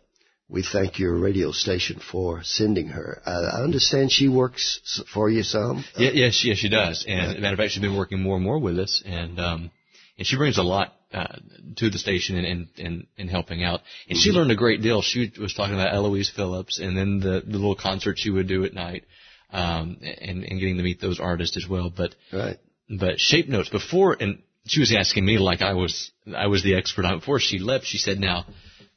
we 0.52 0.64
thank 0.64 1.00
your 1.00 1.18
radio 1.18 1.52
station 1.52 2.02
for 2.12 2.44
sending 2.44 2.88
her. 2.88 3.22
I, 3.26 3.32
I 3.32 3.64
understand 3.64 4.12
she 4.12 4.28
works 4.28 5.02
for 5.12 5.30
you 5.30 5.44
some. 5.44 5.86
Yeah, 5.98 6.10
yes, 6.14 6.44
yes, 6.44 6.58
she 6.58 6.68
does. 6.68 7.06
And 7.08 7.40
matter 7.40 7.54
of 7.54 7.58
fact, 7.58 7.72
she's 7.72 7.82
been 7.82 7.98
working 7.98 8.22
more 8.22 8.36
and 8.36 8.44
more 8.44 8.60
with 8.60 8.78
us, 8.78 9.02
and 9.06 9.40
um, 9.40 9.72
and 10.18 10.28
she 10.28 10.36
brings 10.36 10.58
a 10.58 10.64
lot 10.64 10.94
uh, 11.14 11.38
to 11.78 11.90
the 11.90 11.98
station 11.98 12.36
and 12.38 12.68
and 12.78 13.08
and 13.18 13.30
helping 13.30 13.64
out. 13.64 13.80
And 14.10 14.18
mm-hmm. 14.18 14.24
she 14.24 14.32
learned 14.32 14.52
a 14.52 14.58
great 14.58 14.82
deal. 14.82 15.02
She 15.02 15.32
was 15.40 15.54
talking 15.54 15.74
about 15.74 15.94
Eloise 15.94 16.30
Phillips, 16.30 16.80
and 16.80 16.98
then 16.98 17.22
the 17.22 17.42
the 17.46 17.58
little 17.58 17.78
concerts 17.78 18.20
she 18.20 18.30
would 18.30 18.48
do 18.48 18.66
at 18.66 18.74
night, 18.74 19.06
um, 19.54 20.00
and 20.02 20.44
and 20.44 20.60
getting 20.60 20.78
to 20.78 20.84
meet 20.84 21.00
those 21.00 21.22
artists 21.22 21.56
as 21.56 21.66
well. 21.68 21.90
But 21.96 22.14
right. 22.34 22.58
But 22.90 23.22
shape 23.22 23.48
notes 23.48 23.70
before, 23.70 24.18
and 24.20 24.44
she 24.68 24.82
was 24.82 24.94
asking 24.94 25.26
me 25.26 25.38
like 25.38 25.62
I 25.62 25.76
was 25.76 26.12
I 26.36 26.48
was 26.48 26.62
the 26.62 26.76
expert 26.76 27.06
on. 27.06 27.14
It. 27.14 27.20
Before 27.20 27.40
she 27.40 27.60
left, 27.60 27.86
she 27.86 27.98
said, 27.98 28.20
"Now." 28.20 28.46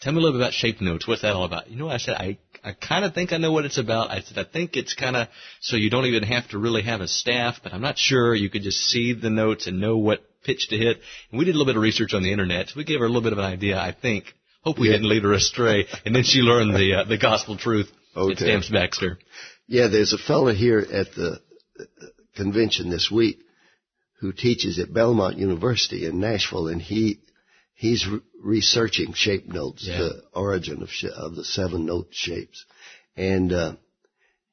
Tell 0.01 0.13
me 0.13 0.19
a 0.19 0.23
little 0.23 0.39
bit 0.39 0.45
about 0.45 0.53
shape 0.53 0.81
notes. 0.81 1.09
What's 1.09 1.23
that 1.23 1.35
all 1.35 1.45
about? 1.45 1.71
You 1.71 1.77
know, 1.77 1.89
I 1.89 1.99
said 1.99 2.15
I 2.17 2.39
I 2.63 2.73
kind 2.73 3.05
of 3.05 3.15
think 3.15 3.33
I 3.33 3.39
know 3.39 3.53
what 3.53 3.65
it's 3.65 3.79
about. 3.79 4.11
I 4.11 4.21
said 4.21 4.39
I 4.39 4.45
think 4.45 4.77
it's 4.77 4.95
kind 4.95 5.17
of 5.17 5.29
so 5.61 5.77
you 5.77 5.91
don't 5.91 6.07
even 6.07 6.23
have 6.25 6.49
to 6.49 6.59
really 6.59 6.83
have 6.83 7.01
a 7.01 7.09
staff, 7.09 7.61
but 7.63 7.73
I'm 7.73 7.81
not 7.81 7.99
sure. 7.99 8.35
You 8.35 8.51
could 8.51 8.63
just 8.63 8.79
see 8.79 9.13
the 9.15 9.31
notes 9.31 9.67
and 9.67 9.81
know 9.81 9.97
what 9.97 10.25
pitch 10.45 10.69
to 10.69 10.77
hit. 10.77 10.99
And 11.31 11.39
we 11.39 11.45
did 11.45 11.55
a 11.55 11.59
little 11.59 11.73
bit 11.73 11.77
of 11.77 11.83
research 11.83 12.13
on 12.13 12.23
the 12.23 12.33
internet, 12.33 12.69
so 12.69 12.75
we 12.77 12.85
gave 12.85 13.01
her 13.01 13.07
a 13.07 13.09
little 13.09 13.23
bit 13.23 13.33
of 13.33 13.39
an 13.39 13.45
idea. 13.45 13.79
I 13.79 13.93
think. 13.93 14.27
Hope 14.63 14.79
we 14.79 14.87
yeah. 14.87 14.95
didn't 14.95 15.11
lead 15.11 15.25
her 15.25 15.35
astray. 15.35 15.85
And 16.07 16.17
then 16.17 16.25
she 16.25 16.39
learned 16.39 16.75
the 16.75 17.01
uh, 17.01 17.05
the 17.05 17.19
gospel 17.19 17.59
truth 17.59 17.91
okay. 18.17 18.33
at 18.33 18.39
Stamps 18.39 18.71
Baxter. 18.71 19.19
Yeah, 19.67 19.89
there's 19.89 20.15
a 20.15 20.19
fellow 20.19 20.55
here 20.55 20.79
at 20.79 21.13
the 21.15 21.41
convention 22.35 22.91
this 22.91 23.11
week 23.11 23.39
who 24.21 24.33
teaches 24.33 24.79
at 24.79 24.93
Belmont 24.93 25.39
University 25.39 26.07
in 26.07 26.21
Nashville, 26.21 26.69
and 26.69 26.81
he 26.81 27.21
he's 27.75 28.07
re- 28.07 28.21
researching 28.43 29.13
shape 29.13 29.47
notes, 29.47 29.87
yeah. 29.87 29.99
the 29.99 30.23
origin 30.33 30.83
of, 30.83 30.91
sh- 30.91 31.07
of 31.15 31.37
the 31.37 31.45
seven 31.45 31.87
note 31.87 32.09
shapes. 32.11 32.65
And, 33.17 33.53
uh, 33.53 33.77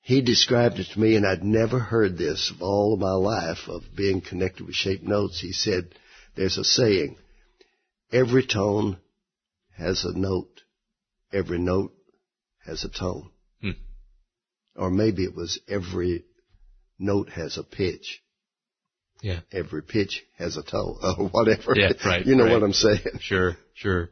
he 0.02 0.22
described 0.22 0.80
it 0.80 0.88
to 0.94 1.00
me 1.00 1.16
and 1.16 1.26
I'd 1.26 1.44
never 1.44 1.80
heard 1.80 2.18
this 2.18 2.52
of 2.54 2.62
all 2.62 2.94
of 2.94 3.00
my 3.00 3.14
life 3.14 3.68
of 3.68 3.84
being 3.96 4.22
connected 4.22 4.66
with 4.66 4.76
shape 4.76 5.04
notes. 5.04 5.40
He 5.40 5.52
said, 5.52 5.94
there's 6.36 6.58
a 6.58 6.64
saying, 6.64 7.18
every 8.12 8.46
tone 8.46 8.98
has 9.78 10.04
a 10.04 10.18
note. 10.18 10.62
Every 11.32 11.60
note 11.60 11.94
has 12.66 12.84
a 12.84 12.90
tone. 12.90 13.30
Hmm. 13.62 13.72
Or 14.76 14.90
maybe 14.90 15.24
it 15.24 15.36
was 15.36 15.60
every 15.68 16.26
note 16.98 17.30
has 17.30 17.58
a 17.58 17.64
pitch. 17.64 18.22
Yeah. 19.22 19.42
Every 19.52 19.84
pitch 19.84 20.24
has 20.38 20.58
a 20.58 20.64
toe 20.64 20.98
or 21.18 21.30
whatever. 21.30 21.74
Yeah, 21.76 21.92
right. 22.06 22.26
You 22.26 22.36
know 22.36 22.46
right. 22.46 22.54
what 22.54 22.64
I'm 22.64 22.74
saying? 22.74 23.20
Sure, 23.20 23.56
sure. 23.74 24.10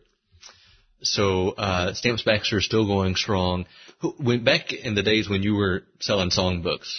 So 1.02 1.52
uh, 1.52 1.94
Stamps 1.94 2.24
Baxter 2.24 2.58
is 2.58 2.66
still 2.66 2.86
going 2.86 3.16
strong. 3.16 3.66
Who, 4.02 4.14
when 4.18 4.44
back 4.44 4.72
in 4.74 4.96
the 4.96 5.04
days 5.04 5.30
when 5.30 5.44
you 5.44 5.56
were 5.56 5.84
selling 6.00 6.30
songbooks, 6.30 6.92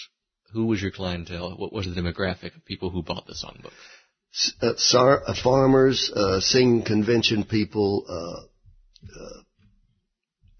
who 0.52 0.66
was 0.66 0.82
your 0.82 0.90
clientele? 0.90 1.54
What 1.56 1.72
was 1.72 1.86
the 1.86 2.00
demographic 2.00 2.56
of 2.56 2.64
people 2.64 2.90
who 2.90 3.02
bought 3.02 3.26
the 3.26 3.34
songbook? 3.34 3.72
Uh, 4.62 4.76
sar- 4.76 5.22
uh, 5.28 5.34
farmers, 5.42 6.10
uh, 6.14 6.40
singing 6.40 6.82
convention 6.82 7.44
people, 7.44 8.04
uh, 8.08 9.10
uh, 9.20 9.42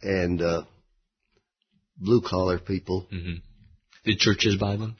and 0.03 0.43
uh, 0.43 0.63
blue 1.97 2.21
collar 2.21 2.59
people. 2.59 3.07
Mm-hmm. 3.13 3.37
Did 4.05 4.19
churches 4.19 4.57
buy 4.57 4.77
them? 4.77 4.97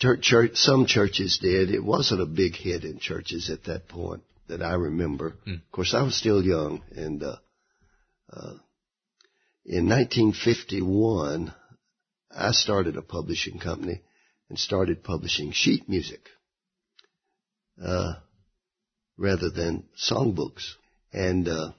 Church, 0.00 0.32
some 0.54 0.86
churches 0.86 1.38
did. 1.42 1.70
It 1.70 1.84
wasn't 1.84 2.22
a 2.22 2.26
big 2.26 2.56
hit 2.56 2.84
in 2.84 2.98
churches 2.98 3.50
at 3.50 3.64
that 3.64 3.86
point 3.86 4.22
that 4.48 4.62
I 4.62 4.74
remember. 4.74 5.36
Mm. 5.46 5.56
Of 5.56 5.72
course, 5.72 5.94
I 5.94 6.02
was 6.02 6.16
still 6.16 6.42
young, 6.42 6.82
and 6.96 7.22
uh, 7.22 7.36
uh, 8.32 8.54
in 9.66 9.88
1951, 9.88 11.52
I 12.30 12.52
started 12.52 12.96
a 12.96 13.02
publishing 13.02 13.58
company 13.58 14.00
and 14.48 14.58
started 14.58 15.04
publishing 15.04 15.52
sheet 15.52 15.88
music 15.88 16.20
uh, 17.82 18.14
rather 19.18 19.50
than 19.50 19.84
songbooks. 20.10 20.74
And 21.12 21.46
uh, 21.46 21.72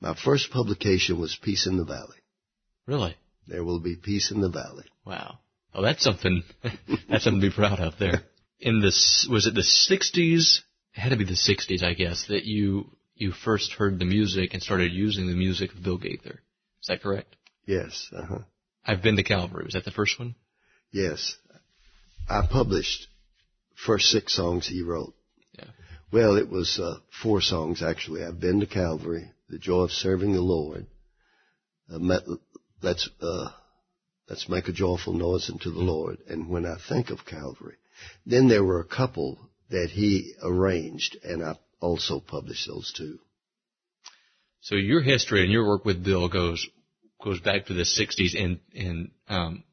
my 0.00 0.14
first 0.14 0.50
publication 0.50 1.18
was 1.18 1.38
Peace 1.42 1.66
in 1.66 1.78
the 1.78 1.84
Valley. 1.84 2.18
Really? 2.86 3.16
There 3.46 3.64
will 3.64 3.80
be 3.80 3.96
peace 3.96 4.30
in 4.30 4.40
the 4.42 4.50
valley. 4.50 4.84
Wow. 5.06 5.38
Oh, 5.74 5.82
that's 5.82 6.02
something. 6.02 6.42
that's 7.08 7.24
something 7.24 7.40
to 7.40 7.48
be 7.48 7.54
proud 7.54 7.80
of 7.80 7.98
there. 7.98 8.22
In 8.60 8.80
the 8.80 8.92
was 9.30 9.46
it 9.46 9.54
the 9.54 9.60
'60s? 9.60 10.58
It 10.94 11.00
had 11.00 11.10
to 11.10 11.16
be 11.16 11.24
the 11.24 11.32
'60s, 11.32 11.82
I 11.82 11.94
guess. 11.94 12.26
That 12.28 12.44
you 12.44 12.90
you 13.14 13.32
first 13.32 13.72
heard 13.72 13.98
the 13.98 14.04
music 14.04 14.54
and 14.54 14.62
started 14.62 14.92
using 14.92 15.26
the 15.26 15.34
music 15.34 15.72
of 15.72 15.82
Bill 15.82 15.98
Gaither. 15.98 16.40
Is 16.80 16.88
that 16.88 17.02
correct? 17.02 17.36
Yes. 17.66 18.08
Uh-huh. 18.16 18.40
I've 18.84 19.02
been 19.02 19.16
to 19.16 19.22
Calvary. 19.22 19.64
Was 19.64 19.74
that 19.74 19.84
the 19.84 19.90
first 19.90 20.18
one? 20.18 20.34
Yes. 20.92 21.36
I 22.28 22.46
published 22.50 23.08
first 23.86 24.06
six 24.06 24.34
songs 24.34 24.66
he 24.66 24.82
wrote. 24.82 25.14
Yeah. 25.52 25.70
Well, 26.12 26.36
it 26.36 26.48
was 26.48 26.78
uh, 26.82 26.98
four 27.22 27.40
songs 27.40 27.82
actually. 27.82 28.24
I've 28.24 28.40
been 28.40 28.60
to 28.60 28.66
Calvary, 28.66 29.30
the 29.48 29.58
joy 29.58 29.82
of 29.82 29.90
serving 29.90 30.32
the 30.32 30.40
Lord. 30.40 30.86
Uh, 31.92 31.98
met, 31.98 32.22
let's 32.82 33.08
uh, 33.20 33.50
let's 34.28 34.48
make 34.48 34.68
a 34.68 34.72
joyful 34.72 35.12
noise 35.12 35.50
unto 35.50 35.70
the 35.70 35.80
Lord. 35.80 36.18
And 36.28 36.48
when 36.48 36.66
I 36.66 36.76
think 36.88 37.10
of 37.10 37.24
Calvary, 37.24 37.76
then 38.26 38.48
there 38.48 38.64
were 38.64 38.80
a 38.80 38.84
couple 38.84 39.38
that 39.70 39.90
he 39.90 40.34
arranged, 40.42 41.16
and 41.22 41.42
I 41.42 41.56
also 41.80 42.20
published 42.20 42.66
those 42.66 42.92
too. 42.92 43.18
So 44.60 44.74
your 44.74 45.02
history 45.02 45.42
and 45.42 45.52
your 45.52 45.66
work 45.66 45.84
with 45.84 46.04
Bill 46.04 46.28
goes 46.28 46.66
goes 47.22 47.40
back 47.40 47.66
to 47.66 47.74
the 47.74 47.82
'60s, 47.82 48.40
and 48.40 48.60
and 48.74 49.10
um, 49.28 49.64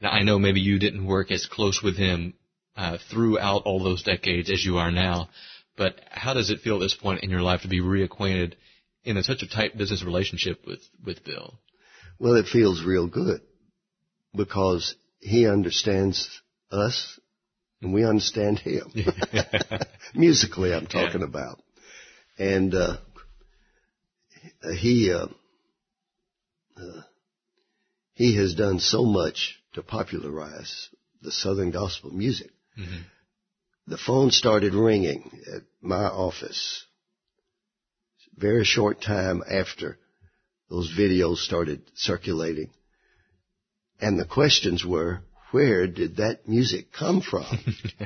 now 0.00 0.10
I 0.10 0.22
know 0.22 0.38
maybe 0.38 0.60
you 0.60 0.78
didn't 0.78 1.06
work 1.06 1.30
as 1.30 1.46
close 1.46 1.82
with 1.82 1.96
him 1.96 2.34
uh, 2.76 2.98
throughout 3.10 3.62
all 3.64 3.82
those 3.82 4.02
decades 4.02 4.50
as 4.50 4.64
you 4.64 4.78
are 4.78 4.90
now, 4.90 5.28
but 5.76 6.00
how 6.10 6.34
does 6.34 6.50
it 6.50 6.60
feel 6.60 6.76
at 6.76 6.80
this 6.80 6.94
point 6.94 7.22
in 7.22 7.30
your 7.30 7.42
life 7.42 7.62
to 7.62 7.68
be 7.68 7.80
reacquainted 7.80 8.54
in 9.04 9.16
a, 9.16 9.22
such 9.22 9.42
a 9.42 9.48
tight 9.48 9.76
business 9.76 10.02
relationship 10.02 10.66
with 10.66 10.80
with 11.04 11.24
Bill? 11.24 11.58
Well, 12.18 12.34
it 12.34 12.46
feels 12.46 12.84
real 12.84 13.06
good 13.06 13.40
because 14.34 14.94
he 15.20 15.46
understands 15.46 16.40
us 16.70 17.18
and 17.82 17.92
we 17.92 18.04
understand 18.04 18.58
him. 18.58 18.92
Musically, 20.14 20.72
I'm 20.74 20.86
talking 20.86 21.20
Yeah. 21.20 21.26
about. 21.26 21.62
And 22.38 22.74
uh, 22.74 22.96
he 24.78 25.12
uh, 25.12 25.26
uh, 26.76 27.02
he 28.14 28.36
has 28.36 28.54
done 28.54 28.78
so 28.80 29.04
much 29.04 29.56
to 29.74 29.82
popularize 29.82 30.88
the 31.22 31.32
Southern 31.32 31.70
gospel 31.70 32.10
music. 32.10 32.50
Mhm. 32.78 33.02
The 33.86 33.98
phone 33.98 34.30
started 34.30 34.74
ringing 34.74 35.30
at 35.54 35.62
my 35.80 36.04
office 36.04 36.84
very 38.36 38.64
short 38.64 39.02
time 39.02 39.42
after 39.50 39.98
those 40.70 40.90
videos 40.96 41.38
started 41.38 41.82
circulating. 41.94 42.70
And 44.00 44.18
the 44.18 44.24
questions 44.24 44.84
were, 44.84 45.20
where 45.50 45.86
did 45.86 46.16
that 46.16 46.48
music 46.48 46.92
come 46.92 47.20
from? 47.20 47.46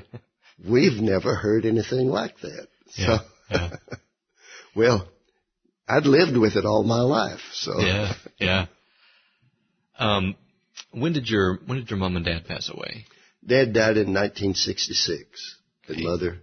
We've 0.69 1.01
never 1.01 1.35
heard 1.35 1.67
anything 1.67 2.09
like 2.09 2.39
that. 2.41 2.69
Yeah, 2.97 3.19
So, 3.19 3.25
yeah. 3.51 3.71
well, 4.77 5.09
I'd 5.89 6.07
lived 6.07 6.37
with 6.37 6.57
it 6.57 6.65
all 6.65 6.83
my 6.83 7.01
life. 7.01 7.41
So, 7.53 7.81
yeah, 7.81 8.15
yeah. 8.39 8.67
Um, 9.99 10.35
when 10.93 11.13
did 11.13 11.29
your 11.29 11.59
when 11.67 11.79
did 11.79 11.91
your 11.91 11.99
mom 11.99 12.17
and 12.17 12.25
dad 12.25 12.47
pass 12.47 12.71
away? 12.73 13.05
Dad 13.47 13.73
died 13.75 13.97
in 13.99 14.15
1966. 14.15 15.57
And 15.89 16.03
mother 16.03 16.39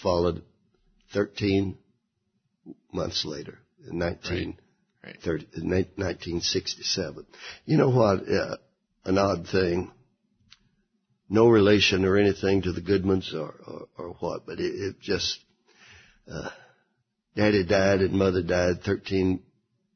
followed 0.00 0.42
13 1.12 1.76
months 2.92 3.24
later 3.24 3.58
in 3.88 3.98
19, 3.98 4.56
Right. 5.04 5.16
30, 5.24 5.46
1967. 5.64 7.26
You 7.64 7.76
know 7.76 7.90
what? 7.90 8.28
Uh, 8.28 8.56
an 9.06 9.18
odd 9.18 9.48
thing. 9.48 9.90
No 11.28 11.48
relation 11.48 12.04
or 12.04 12.16
anything 12.16 12.62
to 12.62 12.72
the 12.72 12.80
Goodmans 12.80 13.34
or, 13.34 13.54
or, 13.66 13.88
or 13.98 14.16
what, 14.20 14.46
but 14.46 14.60
it, 14.60 14.72
it 14.74 15.00
just, 15.00 15.38
uh, 16.30 16.50
daddy 17.34 17.64
died 17.64 18.00
and 18.00 18.12
mother 18.12 18.42
died 18.42 18.82
13 18.84 19.42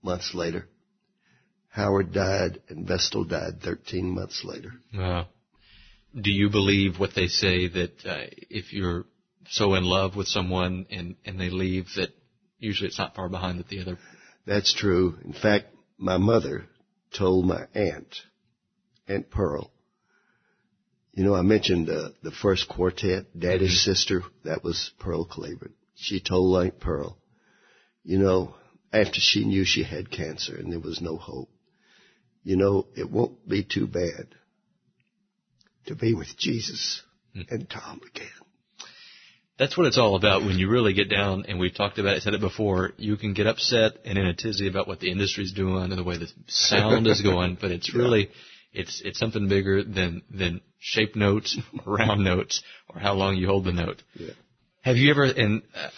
months 0.02 0.32
later. 0.34 0.66
Howard 1.68 2.12
died 2.12 2.60
and 2.68 2.86
Vestal 2.86 3.24
died 3.24 3.60
13 3.62 4.10
months 4.10 4.42
later. 4.44 4.72
Wow. 4.92 5.28
Do 6.20 6.30
you 6.32 6.50
believe 6.50 6.98
what 6.98 7.14
they 7.14 7.28
say 7.28 7.68
that 7.68 8.04
uh, 8.04 8.26
if 8.50 8.72
you're 8.72 9.04
so 9.50 9.74
in 9.74 9.84
love 9.84 10.16
with 10.16 10.26
someone 10.26 10.86
and 10.90 11.14
and 11.24 11.40
they 11.40 11.50
leave 11.50 11.86
that 11.96 12.10
usually 12.58 12.88
it's 12.88 12.98
not 12.98 13.14
far 13.14 13.28
behind 13.28 13.60
that 13.60 13.68
the 13.68 13.80
other 13.80 13.98
That's 14.46 14.74
true. 14.74 15.18
In 15.24 15.32
fact, 15.32 15.66
my 15.96 16.16
mother 16.16 16.66
told 17.16 17.46
my 17.46 17.66
aunt, 17.74 18.16
Aunt 19.10 19.30
Pearl, 19.30 19.70
you 21.12 21.24
know, 21.24 21.34
I 21.34 21.42
mentioned 21.42 21.90
uh, 21.90 22.10
the 22.22 22.30
first 22.30 22.68
quartet, 22.68 23.38
Daddy's 23.38 23.82
sister, 23.82 24.22
that 24.44 24.62
was 24.62 24.92
Pearl 25.00 25.24
Claiborne. 25.24 25.74
She 25.96 26.20
told 26.20 26.62
Aunt 26.62 26.78
Pearl, 26.78 27.18
you 28.04 28.18
know, 28.18 28.54
after 28.92 29.20
she 29.20 29.44
knew 29.44 29.64
she 29.64 29.82
had 29.82 30.10
cancer 30.10 30.56
and 30.56 30.72
there 30.72 30.80
was 30.80 31.00
no 31.00 31.16
hope, 31.16 31.50
you 32.44 32.56
know, 32.56 32.86
it 32.96 33.10
won't 33.10 33.46
be 33.48 33.64
too 33.64 33.86
bad 33.86 34.28
to 35.86 35.94
be 35.96 36.14
with 36.14 36.36
Jesus 36.38 37.02
and 37.34 37.68
Tom 37.68 38.00
again. 38.14 38.28
That's 39.58 39.76
what 39.76 39.86
it's 39.86 39.98
all 39.98 40.14
about 40.16 40.42
when 40.42 40.58
you 40.58 40.70
really 40.70 40.94
get 40.94 41.10
down, 41.10 41.44
and 41.46 41.58
we've 41.58 41.74
talked 41.74 41.98
about 41.98 42.16
it, 42.16 42.22
said 42.22 42.32
it 42.32 42.40
before, 42.40 42.92
you 42.96 43.18
can 43.18 43.34
get 43.34 43.46
upset 43.46 43.92
and 44.06 44.16
in 44.16 44.26
a 44.26 44.34
tizzy 44.34 44.68
about 44.68 44.88
what 44.88 45.00
the 45.00 45.10
industry's 45.10 45.52
doing 45.52 45.82
and 45.82 45.98
the 45.98 46.04
way 46.04 46.16
the 46.16 46.28
sound 46.46 47.06
is 47.06 47.20
going, 47.22 47.58
but 47.60 47.70
it's 47.70 47.94
really, 47.94 48.30
it's, 48.72 49.02
it's 49.04 49.18
something 49.18 49.48
bigger 49.48 49.82
than, 49.82 50.22
than 50.30 50.60
shape 50.78 51.16
notes, 51.16 51.58
or 51.86 51.94
round 51.94 52.24
notes, 52.24 52.62
or 52.88 53.00
how 53.00 53.14
long 53.14 53.36
you 53.36 53.46
hold 53.46 53.64
the 53.64 53.72
note. 53.72 54.02
Yeah. 54.14 54.32
Have 54.82 54.96
you 54.96 55.10
ever, 55.10 55.24
and 55.24 55.62
uh, 55.74 55.90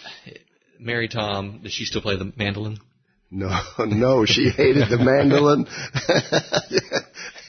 Mary 0.79 1.09
Tom, 1.09 1.61
does 1.63 1.73
she 1.73 1.85
still 1.85 2.03
play 2.03 2.17
the 2.17 2.33
mandolin? 2.37 2.79
No, 3.31 3.59
no, 3.79 4.27
she 4.27 4.51
hated 4.51 4.89
the 4.91 4.99
mandolin. 4.99 5.67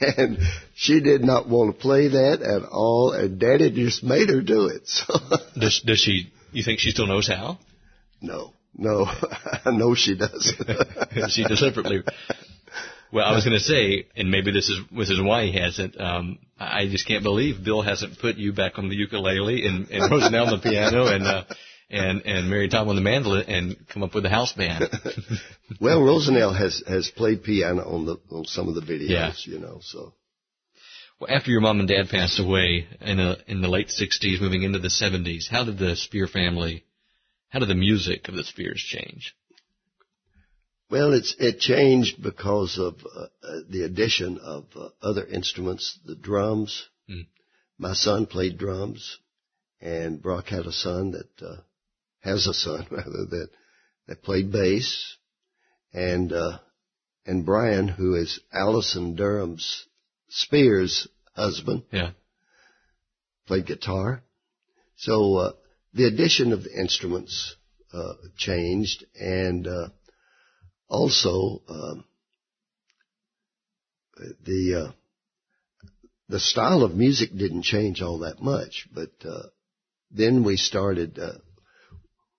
and 0.00 0.38
she 0.74 1.00
did 1.00 1.22
not 1.22 1.48
want 1.48 1.74
to 1.74 1.80
play 1.80 2.08
that 2.08 2.40
at 2.40 2.68
all, 2.70 3.12
and 3.12 3.38
Daddy 3.38 3.70
just 3.70 4.02
made 4.02 4.28
her 4.30 4.40
do 4.40 4.68
it. 4.68 4.86
So, 4.86 5.14
Does, 5.58 5.82
does 5.84 5.98
she, 5.98 6.32
you 6.52 6.62
think 6.62 6.78
she 6.78 6.90
still 6.90 7.06
knows 7.06 7.28
how? 7.28 7.58
no, 8.22 8.54
no, 8.76 9.04
I 9.06 9.70
know 9.72 9.94
she 9.94 10.16
doesn't. 10.16 11.30
she 11.30 11.44
deliberately. 11.44 12.02
Well, 13.14 13.24
I 13.24 13.32
was 13.32 13.44
going 13.44 13.56
to 13.56 13.62
say, 13.62 14.08
and 14.16 14.28
maybe 14.28 14.50
this 14.50 14.68
is 14.68 14.80
this 14.90 15.08
is 15.08 15.22
why 15.22 15.44
he 15.46 15.52
hasn't. 15.56 16.00
Um, 16.00 16.40
I 16.58 16.88
just 16.88 17.06
can't 17.06 17.22
believe 17.22 17.64
Bill 17.64 17.80
hasn't 17.80 18.18
put 18.18 18.36
you 18.36 18.52
back 18.52 18.76
on 18.76 18.88
the 18.88 18.96
ukulele 18.96 19.64
and, 19.64 19.88
and 19.88 20.10
Rosanelle 20.10 20.46
on 20.52 20.58
the 20.58 20.68
piano 20.68 21.06
and 21.06 21.24
uh, 21.24 21.44
and 21.88 22.22
and 22.26 22.50
Mary 22.50 22.68
Tom 22.68 22.88
on 22.88 22.96
the 22.96 23.02
mandolin 23.02 23.48
and 23.48 23.76
come 23.88 24.02
up 24.02 24.16
with 24.16 24.26
a 24.26 24.28
house 24.28 24.52
band. 24.54 24.90
well, 25.80 26.02
Rosanelle 26.02 26.54
has 26.54 26.82
has 26.88 27.08
played 27.14 27.44
piano 27.44 27.82
on 27.82 28.04
the 28.04 28.16
on 28.32 28.46
some 28.46 28.68
of 28.68 28.74
the 28.74 28.80
videos, 28.80 29.08
Yeah. 29.08 29.32
you 29.44 29.60
know. 29.60 29.78
So, 29.80 30.14
well, 31.20 31.30
after 31.30 31.52
your 31.52 31.60
mom 31.60 31.78
and 31.78 31.88
dad 31.88 32.08
passed 32.10 32.40
away 32.40 32.88
in 33.00 33.18
the 33.18 33.36
in 33.46 33.60
the 33.60 33.68
late 33.68 33.90
'60s, 33.90 34.40
moving 34.40 34.64
into 34.64 34.80
the 34.80 34.88
'70s, 34.88 35.48
how 35.48 35.62
did 35.64 35.78
the 35.78 35.94
Speer 35.94 36.26
family, 36.26 36.84
how 37.50 37.60
did 37.60 37.68
the 37.68 37.76
music 37.76 38.26
of 38.26 38.34
the 38.34 38.42
Speers 38.42 38.82
change? 38.84 39.36
Well, 40.90 41.12
it's 41.12 41.34
it 41.38 41.60
changed 41.60 42.22
because 42.22 42.78
of 42.78 42.94
uh, 43.04 43.26
uh, 43.42 43.60
the 43.68 43.82
addition 43.84 44.38
of 44.38 44.66
uh, 44.76 44.88
other 45.02 45.26
instruments, 45.26 45.98
the 46.04 46.14
drums. 46.14 46.88
Mm. 47.08 47.26
My 47.78 47.94
son 47.94 48.26
played 48.26 48.58
drums, 48.58 49.18
and 49.80 50.22
Brock 50.22 50.48
had 50.48 50.66
a 50.66 50.72
son 50.72 51.12
that 51.12 51.46
uh, 51.46 51.56
has 52.20 52.46
a 52.46 52.54
son 52.54 52.86
rather 52.90 53.24
that 53.26 53.48
that 54.06 54.22
played 54.22 54.52
bass, 54.52 55.16
and 55.92 56.32
uh, 56.32 56.58
and 57.26 57.46
Brian, 57.46 57.88
who 57.88 58.14
is 58.14 58.40
Allison 58.52 59.16
Durham's 59.16 59.86
Speer's 60.28 61.08
husband, 61.34 61.84
Yeah, 61.90 62.10
played 63.46 63.66
guitar. 63.66 64.22
So 64.96 65.36
uh, 65.36 65.52
the 65.94 66.04
addition 66.04 66.52
of 66.52 66.64
the 66.64 66.78
instruments 66.78 67.56
uh, 67.92 68.14
changed, 68.36 69.04
and 69.18 69.66
uh, 69.66 69.88
also 70.88 71.62
um, 71.68 72.04
the 74.44 74.86
uh, 74.88 74.92
the 76.28 76.40
style 76.40 76.82
of 76.82 76.94
music 76.94 77.30
didn't 77.36 77.62
change 77.62 78.02
all 78.02 78.20
that 78.20 78.40
much. 78.40 78.88
But 78.92 79.12
uh, 79.24 79.44
then 80.10 80.44
we 80.44 80.56
started. 80.56 81.18
Uh, 81.18 81.38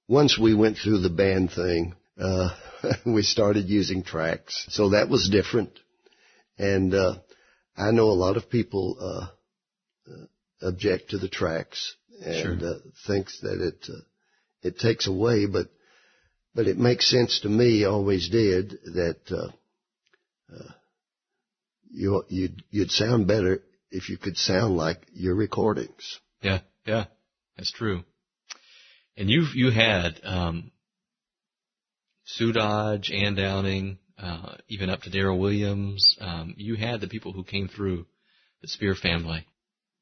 once 0.07 0.37
we 0.37 0.53
went 0.53 0.77
through 0.77 0.99
the 0.99 1.09
band 1.09 1.51
thing, 1.51 1.95
uh, 2.19 2.49
we 3.05 3.23
started 3.23 3.67
using 3.69 4.03
tracks, 4.03 4.65
so 4.69 4.89
that 4.89 5.09
was 5.09 5.29
different. 5.29 5.71
And 6.57 6.93
uh, 6.93 7.15
I 7.75 7.91
know 7.91 8.05
a 8.09 8.21
lot 8.25 8.37
of 8.37 8.49
people. 8.49 8.97
Uh, 8.99 9.27
object 10.61 11.09
to 11.11 11.17
the 11.17 11.29
tracks 11.29 11.95
and 12.23 12.61
Sure. 12.61 12.69
uh, 12.71 12.79
thinks 13.07 13.39
that 13.41 13.61
it 13.61 13.85
uh, 13.89 14.01
it 14.61 14.79
takes 14.79 15.05
away, 15.07 15.45
but 15.45 15.67
but 16.55 16.67
it 16.67 16.77
makes 16.77 17.11
sense 17.11 17.41
to 17.41 17.49
me. 17.49 17.83
Always 17.83 18.29
did 18.29 18.69
that 18.85 19.19
uh, 19.29 20.55
uh, 20.55 20.71
you 21.91 22.23
you'd 22.29 22.63
you'd 22.71 22.91
sound 22.91 23.27
better 23.27 23.61
if 23.91 24.09
you 24.09 24.17
could 24.17 24.37
sound 24.37 24.77
like 24.77 25.05
your 25.13 25.35
recordings. 25.35 26.19
yeah, 26.41 26.61
yeah, 26.85 27.05
that's 27.57 27.71
true. 27.71 28.03
And 29.17 29.29
you 29.29 29.45
you 29.53 29.69
had 29.69 30.19
um, 30.23 30.71
Sue 32.23 32.53
Dodge, 32.53 33.11
Ann 33.11 33.35
Downing, 33.35 33.97
uh, 34.17 34.55
even 34.69 34.89
up 34.89 35.01
to 35.01 35.09
Daryl 35.09 35.39
Williams. 35.39 36.17
Um, 36.19 36.55
you 36.57 36.75
had 36.75 37.01
the 37.01 37.07
people 37.07 37.33
who 37.33 37.43
came 37.43 37.67
through 37.67 38.05
the 38.61 38.67
Speer 38.67 38.95
family. 38.95 39.45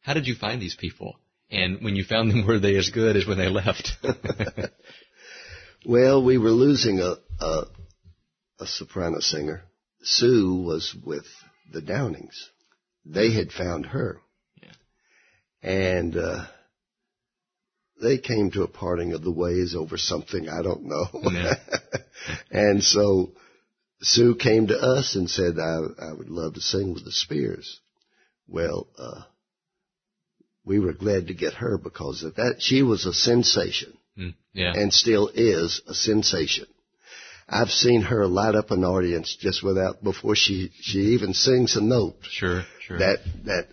How 0.01 0.13
did 0.13 0.27
you 0.27 0.35
find 0.35 0.61
these 0.61 0.75
people? 0.75 1.15
And 1.49 1.83
when 1.83 1.95
you 1.95 2.03
found 2.03 2.31
them, 2.31 2.47
were 2.47 2.59
they 2.59 2.75
as 2.77 2.89
good 2.89 3.15
as 3.15 3.27
when 3.27 3.37
they 3.37 3.49
left? 3.49 3.91
well, 5.85 6.23
we 6.23 6.37
were 6.37 6.51
losing 6.51 6.99
a, 6.99 7.15
a, 7.39 7.65
a 8.59 8.67
soprano 8.67 9.19
singer. 9.19 9.63
Sue 10.01 10.63
was 10.65 10.95
with 11.05 11.25
the 11.71 11.81
Downings. 11.81 12.49
They 13.05 13.31
had 13.31 13.51
found 13.51 13.87
her. 13.87 14.19
Yeah. 14.61 15.69
And, 15.69 16.17
uh, 16.17 16.45
they 18.01 18.17
came 18.17 18.51
to 18.51 18.63
a 18.63 18.67
parting 18.67 19.13
of 19.13 19.23
the 19.23 19.31
ways 19.31 19.75
over 19.75 19.97
something 19.97 20.49
I 20.49 20.61
don't 20.61 20.83
know. 20.83 21.05
Yeah. 21.31 21.55
and 22.51 22.83
so 22.83 23.31
Sue 24.01 24.35
came 24.35 24.67
to 24.67 24.77
us 24.77 25.15
and 25.15 25.29
said, 25.29 25.57
I, 25.57 26.09
I 26.09 26.13
would 26.13 26.29
love 26.29 26.55
to 26.55 26.61
sing 26.61 26.93
with 26.93 27.05
the 27.05 27.11
Speers. 27.11 27.79
Well, 28.47 28.87
uh, 28.97 29.21
we 30.65 30.79
were 30.79 30.93
glad 30.93 31.27
to 31.27 31.33
get 31.33 31.53
her 31.53 31.77
because 31.77 32.23
of 32.23 32.35
that. 32.35 32.57
She 32.59 32.83
was 32.83 33.05
a 33.05 33.13
sensation. 33.13 33.97
Mm, 34.17 34.35
yeah. 34.53 34.73
And 34.75 34.93
still 34.93 35.29
is 35.33 35.81
a 35.87 35.93
sensation. 35.93 36.65
I've 37.47 37.69
seen 37.69 38.03
her 38.03 38.25
light 38.25 38.55
up 38.55 38.71
an 38.71 38.83
audience 38.83 39.35
just 39.39 39.63
without, 39.63 40.03
before 40.03 40.35
she, 40.35 40.71
she 40.79 40.99
even 41.13 41.33
sings 41.33 41.75
a 41.75 41.81
note. 41.81 42.15
Sure, 42.29 42.63
sure. 42.81 42.99
That, 42.99 43.19
that 43.45 43.67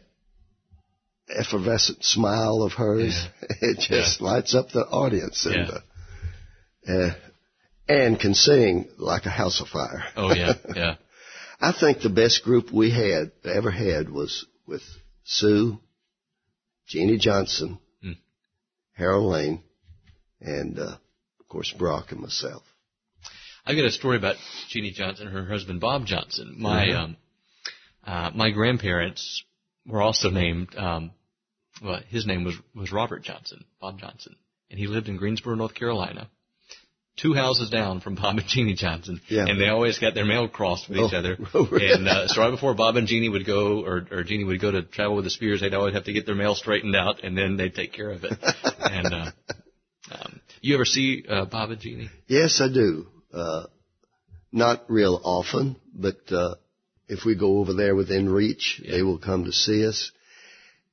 effervescent 1.28 2.04
smile 2.04 2.62
of 2.62 2.72
hers, 2.72 3.14
yeah. 3.14 3.56
it 3.60 3.78
just 3.80 4.20
yeah. 4.20 4.26
lights 4.26 4.54
up 4.54 4.70
the 4.70 4.80
audience. 4.80 5.46
And, 5.46 5.68
yeah. 5.68 5.72
uh, 5.72 5.80
uh, 6.92 7.14
and 7.90 8.20
can 8.20 8.34
sing 8.34 8.88
like 8.98 9.26
a 9.26 9.30
house 9.30 9.60
of 9.60 9.68
fire. 9.68 10.04
Oh 10.16 10.32
yeah, 10.32 10.54
yeah. 10.74 10.94
I 11.60 11.72
think 11.78 12.00
the 12.00 12.08
best 12.08 12.44
group 12.44 12.72
we 12.72 12.90
had 12.90 13.32
ever 13.44 13.70
had 13.70 14.08
was 14.08 14.46
with 14.66 14.82
Sue, 15.24 15.78
Jeannie 16.86 17.18
Johnson, 17.18 17.78
mm. 18.02 18.16
Harold 18.92 19.30
Lane, 19.30 19.62
and 20.40 20.78
uh, 20.78 20.96
of 21.40 21.48
course 21.48 21.72
Brock 21.76 22.12
and 22.12 22.20
myself. 22.20 22.62
I've 23.66 23.76
got 23.76 23.84
a 23.84 23.90
story 23.90 24.16
about 24.16 24.36
Jeannie 24.68 24.92
Johnson 24.92 25.26
and 25.26 25.36
her 25.36 25.46
husband 25.46 25.80
Bob 25.80 26.06
Johnson. 26.06 26.56
My 26.58 26.86
mm-hmm. 26.86 26.98
um, 26.98 27.16
uh, 28.04 28.30
my 28.34 28.50
grandparents 28.50 29.44
were 29.86 30.02
also 30.02 30.30
named. 30.30 30.74
Um, 30.76 31.12
well, 31.82 32.00
his 32.08 32.26
name 32.26 32.44
was 32.44 32.54
was 32.74 32.92
Robert 32.92 33.22
Johnson, 33.22 33.64
Bob 33.80 34.00
Johnson, 34.00 34.36
and 34.70 34.78
he 34.78 34.86
lived 34.86 35.08
in 35.08 35.16
Greensboro, 35.16 35.54
North 35.54 35.74
Carolina 35.74 36.28
two 37.20 37.34
houses 37.34 37.70
down 37.70 38.00
from 38.00 38.14
Bob 38.14 38.38
and 38.38 38.46
Jeannie 38.46 38.74
Johnson, 38.74 39.20
yeah. 39.28 39.44
and 39.46 39.60
they 39.60 39.68
always 39.68 39.98
got 39.98 40.14
their 40.14 40.24
mail 40.24 40.48
crossed 40.48 40.88
with 40.88 40.98
each 40.98 41.12
oh, 41.12 41.18
other. 41.18 41.36
Oh. 41.52 41.68
And 41.72 42.08
uh, 42.08 42.26
so 42.28 42.40
right 42.40 42.50
before 42.50 42.74
Bob 42.74 42.96
and 42.96 43.06
Jeannie 43.06 43.28
would 43.28 43.46
go, 43.46 43.84
or, 43.84 44.06
or 44.10 44.24
Jeannie 44.24 44.44
would 44.44 44.60
go 44.60 44.70
to 44.70 44.82
travel 44.82 45.16
with 45.16 45.24
the 45.24 45.30
Speers, 45.30 45.60
they'd 45.60 45.74
always 45.74 45.94
have 45.94 46.04
to 46.04 46.12
get 46.12 46.26
their 46.26 46.34
mail 46.34 46.54
straightened 46.54 46.94
out, 46.94 47.22
and 47.24 47.36
then 47.36 47.56
they'd 47.56 47.74
take 47.74 47.92
care 47.92 48.10
of 48.10 48.24
it. 48.24 48.32
and 48.78 49.06
uh, 49.12 49.30
you 50.60 50.74
ever 50.74 50.84
see 50.84 51.24
uh, 51.28 51.46
Bob 51.46 51.70
and 51.70 51.80
Jeannie? 51.80 52.10
Yes, 52.26 52.60
I 52.60 52.72
do. 52.72 53.06
Uh, 53.32 53.66
not 54.52 54.84
real 54.88 55.20
often, 55.22 55.76
but 55.94 56.20
uh, 56.30 56.56
if 57.08 57.24
we 57.24 57.34
go 57.34 57.58
over 57.58 57.72
there 57.72 57.94
within 57.94 58.28
reach, 58.28 58.80
yeah. 58.82 58.92
they 58.92 59.02
will 59.02 59.18
come 59.18 59.44
to 59.44 59.52
see 59.52 59.86
us. 59.86 60.12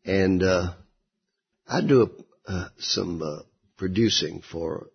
And 0.06 0.44
uh, 0.44 0.74
I 1.68 1.82
do 1.82 2.04
a, 2.48 2.52
uh, 2.52 2.70
some 2.78 3.22
uh, 3.22 3.44
producing 3.78 4.42
for 4.42 4.88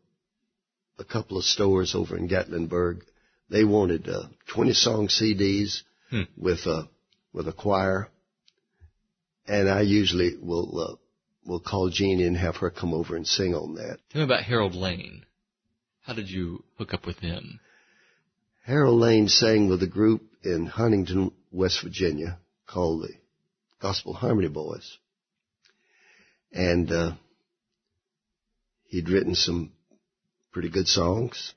a 0.99 1.05
couple 1.05 1.37
of 1.37 1.45
stores 1.45 1.95
over 1.95 2.17
in 2.17 2.29
Gatlinburg. 2.29 3.03
They 3.51 3.65
wanted 3.65 4.09
uh, 4.09 4.29
20 4.55 4.73
song 4.73 5.09
CDs 5.09 5.83
hmm. 6.11 6.23
with 6.37 6.67
a 6.67 6.89
with 7.33 7.49
a 7.49 7.53
choir, 7.53 8.09
and 9.47 9.69
I 9.69 9.81
usually 9.83 10.37
will 10.41 10.99
will 11.45 11.61
call 11.61 11.91
Jeannie 11.91 12.27
and 12.27 12.37
have 12.37 12.57
her 12.57 12.71
come 12.71 12.95
over 12.95 13.17
and 13.17 13.27
sing 13.27 13.55
on 13.55 13.75
that. 13.75 13.99
Tell 14.11 14.21
me 14.21 14.25
about 14.25 14.45
Harold 14.45 14.75
Lane. 14.75 15.25
How 16.03 16.15
did 16.15 16.29
you 16.29 16.65
hook 16.79 16.95
up 16.95 17.07
with 17.07 17.19
him? 17.19 17.61
Harold 18.65 19.01
Lane 19.01 19.29
sang 19.29 19.69
with 19.69 19.83
a 19.83 19.89
group 19.89 20.23
in 20.45 20.67
Huntington, 20.67 21.33
West 21.51 21.83
Virginia, 21.83 22.39
called 22.67 23.03
the 23.03 23.15
Gospel 23.81 24.15
Harmony 24.15 24.49
Boys, 24.49 24.99
and 26.53 26.91
uh, 26.91 27.13
he'd 28.89 29.09
written 29.09 29.35
some 29.35 29.73
pretty 30.53 30.71
good 30.71 30.87
songs. 30.87 31.55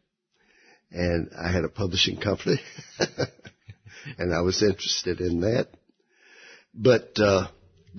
And 0.92 1.32
I 1.38 1.52
had 1.52 1.64
a 1.64 1.70
publishing 1.70 2.18
company 2.22 2.60
and 4.18 4.34
I 4.34 4.42
was 4.42 4.62
interested 4.62 5.20
in 5.20 5.42
that. 5.42 5.68
But, 6.74 7.18
uh, 7.18 7.48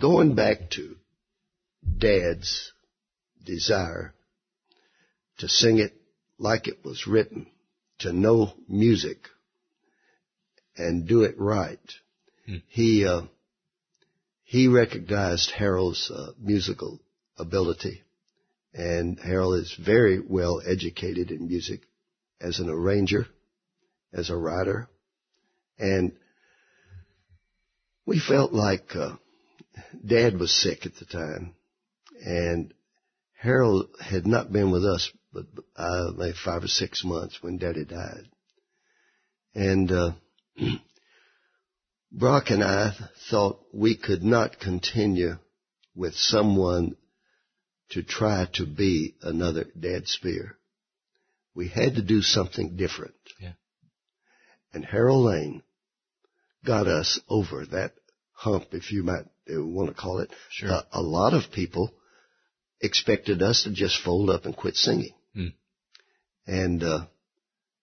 going 0.00 0.34
back 0.34 0.70
to 0.70 0.96
dad's 1.98 2.72
desire 3.44 4.14
to 5.38 5.48
sing 5.48 5.78
it 5.78 5.94
like 6.38 6.68
it 6.68 6.84
was 6.84 7.06
written, 7.06 7.46
to 7.98 8.12
know 8.12 8.52
music 8.68 9.28
and 10.76 11.08
do 11.08 11.22
it 11.22 11.38
right. 11.38 11.80
Hmm. 12.46 12.56
He, 12.68 13.06
uh, 13.06 13.22
he 14.44 14.68
recognized 14.68 15.50
Harold's 15.50 16.10
uh, 16.10 16.32
musical 16.38 17.00
ability 17.38 18.02
and 18.76 19.18
Harold 19.18 19.60
is 19.60 19.74
very 19.82 20.20
well 20.20 20.60
educated 20.64 21.30
in 21.30 21.48
music 21.48 21.80
as 22.40 22.60
an 22.60 22.68
arranger, 22.68 23.26
as 24.12 24.28
a 24.28 24.36
writer. 24.36 24.88
And 25.78 26.12
we 28.04 28.20
felt 28.20 28.52
like 28.52 28.94
uh, 28.94 29.16
Dad 30.04 30.38
was 30.38 30.52
sick 30.52 30.84
at 30.84 30.94
the 30.96 31.06
time. 31.06 31.54
And 32.24 32.72
Harold 33.38 33.88
had 34.00 34.26
not 34.26 34.52
been 34.52 34.70
with 34.70 34.84
us 34.84 35.10
but 35.36 35.46
uh, 35.76 36.12
like 36.12 36.34
five 36.34 36.64
or 36.64 36.68
six 36.68 37.04
months 37.04 37.38
when 37.42 37.58
Daddy 37.58 37.84
died. 37.84 38.28
And 39.54 39.92
uh, 39.92 40.12
Brock 42.12 42.44
and 42.48 42.64
I 42.64 42.92
thought 43.30 43.60
we 43.72 43.96
could 43.96 44.22
not 44.22 44.58
continue 44.58 45.34
with 45.94 46.14
someone 46.14 46.96
to 47.90 48.02
try 48.02 48.48
to 48.54 48.66
be 48.66 49.16
another 49.20 49.66
Dad 49.78 50.08
Speer. 50.08 50.56
We 51.54 51.68
had 51.68 51.96
to 51.96 52.02
do 52.02 52.22
something 52.22 52.76
different. 52.76 53.14
Yeah. 53.38 53.52
And 54.72 54.84
Harold 54.84 55.26
Lane 55.26 55.62
got 56.64 56.86
us 56.86 57.20
over 57.28 57.66
that 57.66 57.92
hump, 58.32 58.68
if 58.72 58.90
you 58.90 59.02
might 59.02 59.26
want 59.48 59.88
to 59.88 59.94
call 59.94 60.20
it. 60.20 60.30
Sure. 60.50 60.70
Uh, 60.70 60.82
a 60.92 61.02
lot 61.02 61.34
of 61.34 61.52
people 61.52 61.92
expected 62.80 63.42
us 63.42 63.64
to 63.64 63.72
just 63.72 64.02
fold 64.02 64.30
up 64.30 64.44
and 64.44 64.56
quit 64.56 64.76
singing. 64.76 65.14
Hmm. 65.34 65.46
And, 66.46 66.82
uh, 66.82 67.06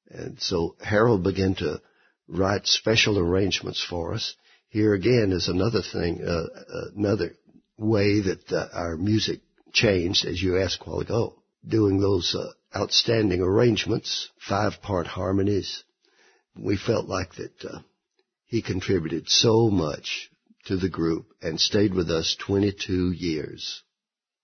and 0.09 0.39
so 0.39 0.75
Harold 0.81 1.23
began 1.23 1.55
to 1.55 1.81
write 2.27 2.67
special 2.67 3.19
arrangements 3.19 3.83
for 3.83 4.13
us. 4.13 4.35
Here 4.69 4.93
again 4.93 5.31
is 5.31 5.47
another 5.47 5.81
thing, 5.81 6.23
uh, 6.23 6.45
another 6.95 7.35
way 7.77 8.21
that 8.21 8.51
uh, 8.51 8.67
our 8.73 8.97
music 8.97 9.41
changed, 9.71 10.25
as 10.25 10.41
you 10.41 10.59
asked 10.59 10.81
a 10.81 10.89
while 10.89 10.99
ago, 10.99 11.35
doing 11.67 11.99
those 11.99 12.35
uh, 12.35 12.51
outstanding 12.75 13.41
arrangements, 13.41 14.29
five-part 14.47 15.07
harmonies. 15.07 15.83
We 16.55 16.77
felt 16.77 17.07
like 17.07 17.35
that 17.35 17.65
uh, 17.65 17.79
he 18.45 18.61
contributed 18.61 19.29
so 19.29 19.69
much 19.69 20.29
to 20.65 20.77
the 20.77 20.89
group 20.89 21.27
and 21.41 21.59
stayed 21.59 21.93
with 21.93 22.09
us 22.09 22.35
22 22.39 23.11
years. 23.11 23.81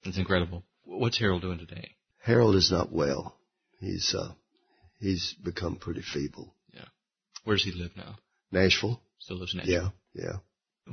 That's 0.04 0.18
incredible. 0.18 0.64
What's 0.84 1.20
Harold 1.20 1.42
doing 1.42 1.60
today? 1.60 1.96
Harold 2.24 2.56
is 2.56 2.72
not 2.72 2.92
well. 2.92 3.38
He's 3.80 4.14
uh, 4.18 4.34
he's 5.00 5.36
become 5.44 5.76
pretty 5.78 6.02
feeble. 6.02 6.54
Yeah. 6.74 6.86
Where 7.44 7.56
does 7.56 7.64
he 7.66 7.72
live 7.72 7.92
now? 7.96 8.16
Nashville. 8.52 9.02
Still 9.20 9.38
lives 9.38 9.54
in 9.54 9.60
Nashville. 9.60 9.94
Yeah, 10.14 10.24
yeah. 10.24 10.38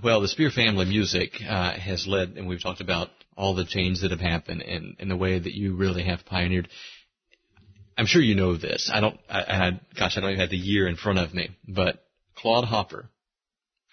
Well, 0.03 0.21
the 0.21 0.29
Speer 0.29 0.51
family 0.51 0.85
music 0.85 1.33
uh, 1.49 1.73
has 1.79 2.07
led, 2.07 2.35
and 2.37 2.47
we've 2.47 2.63
talked 2.63 2.81
about 2.81 3.09
all 3.37 3.55
the 3.55 3.65
change 3.65 4.01
that 4.03 4.11
have 4.11 4.21
happened 4.21 4.63
and, 4.63 4.97
and 4.99 5.11
the 5.11 5.17
way 5.17 5.39
that 5.39 5.55
you 5.55 5.75
really 5.77 6.05
have 6.05 6.25
pioneered. 6.27 6.69
I'm 7.97 8.07
sure 8.07 8.21
you 8.21 8.35
know 8.35 8.57
this. 8.57 8.91
I 8.93 9.01
don't, 9.01 9.19
I, 9.29 9.41
I 9.41 9.81
gosh, 9.99 10.17
I 10.17 10.21
don't 10.21 10.31
even 10.31 10.41
have 10.41 10.51
the 10.51 10.57
year 10.57 10.87
in 10.87 10.97
front 10.97 11.19
of 11.19 11.33
me, 11.33 11.51
but 11.67 12.05
Claude 12.35 12.65
Hopper, 12.65 13.09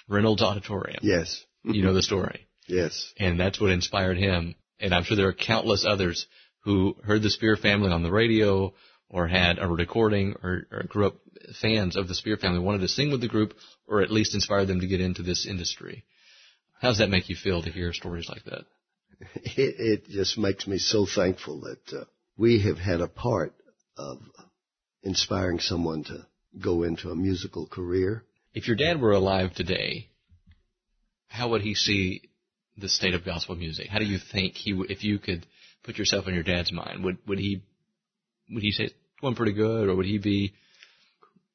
Reynolds 0.10 0.42
Auditorium. 0.42 1.00
Yes. 1.02 1.44
you 1.64 1.84
know 1.84 1.94
the 1.94 2.02
story. 2.02 2.48
Yes. 2.66 3.12
And 3.20 3.38
that's 3.38 3.60
what 3.60 3.72
inspired 3.72 4.18
him. 4.18 4.56
And 4.80 4.94
I'm 4.94 5.04
sure 5.04 5.16
there 5.16 5.28
are 5.28 5.34
countless 5.34 5.86
others 5.88 6.28
who 6.64 6.96
heard 7.04 7.22
the 7.22 7.30
Speer 7.30 7.56
family 7.56 7.92
on 7.92 8.04
the 8.04 8.12
radio 8.12 8.74
or 9.10 9.28
had 9.28 9.60
a 9.60 9.68
recording 9.68 10.36
or, 10.42 10.64
or 10.72 10.84
grew 10.88 11.08
up 11.08 11.16
fans 11.62 11.96
of 11.96 12.08
the 12.08 12.16
Speer 12.16 12.38
family, 12.38 12.60
wanted 12.60 12.82
to 12.82 12.88
sing 12.88 13.12
with 13.12 13.22
the 13.22 13.28
group 13.28 13.54
or 13.88 14.02
at 14.02 14.12
least 14.12 14.34
inspired 14.34 14.68
them 14.68 14.80
to 14.80 14.88
get 14.88 15.02
into 15.02 15.24
this 15.24 15.46
industry. 15.46 16.06
How 16.82 16.90
does 16.90 16.98
that 16.98 17.10
make 17.10 17.30
you 17.30 17.36
feel 17.36 17.62
to 17.62 17.72
hear 17.72 17.94
stories 17.94 18.28
like 18.30 18.44
that? 18.46 18.66
it, 19.36 19.76
it 19.78 20.10
just 20.10 20.38
makes 20.38 20.68
me 20.68 20.78
so 20.78 21.06
thankful 21.06 21.62
that 21.62 21.98
uh, 21.98 22.06
we 22.38 22.62
have 22.64 22.78
had 22.78 23.02
a 23.02 23.08
part 23.08 23.54
of 23.98 24.18
inspiring 25.04 25.60
someone 25.60 26.04
to 26.06 26.26
go 26.60 26.84
into 26.84 27.10
a 27.10 27.16
musical 27.16 27.68
career. 27.68 28.24
If 28.54 28.68
your 28.68 28.76
dad 28.76 29.00
were 29.00 29.12
alive 29.12 29.54
today, 29.54 30.10
how 31.28 31.50
would 31.50 31.62
he 31.62 31.76
see 31.76 32.30
the 32.78 32.90
state 32.90 33.14
of 33.14 33.26
gospel 33.26 33.56
music? 33.56 33.88
How 33.90 34.00
do 34.00 34.06
you 34.06 34.20
think 34.32 34.56
he 34.56 34.72
if 34.90 35.04
you 35.04 35.20
could 35.20 35.46
put 35.84 35.98
yourself 35.98 36.28
in 36.28 36.34
your 36.34 36.44
dad's 36.44 36.72
mind, 36.72 37.04
would, 37.04 37.18
would 37.28 37.40
he, 37.40 37.62
would 38.50 38.64
he 38.64 38.72
say 38.72 38.86
it's 38.86 38.94
going 39.22 39.36
pretty 39.36 39.54
good 39.54 39.90
or 39.90 39.96
would 39.96 40.06
he 40.06 40.18
be, 40.18 40.54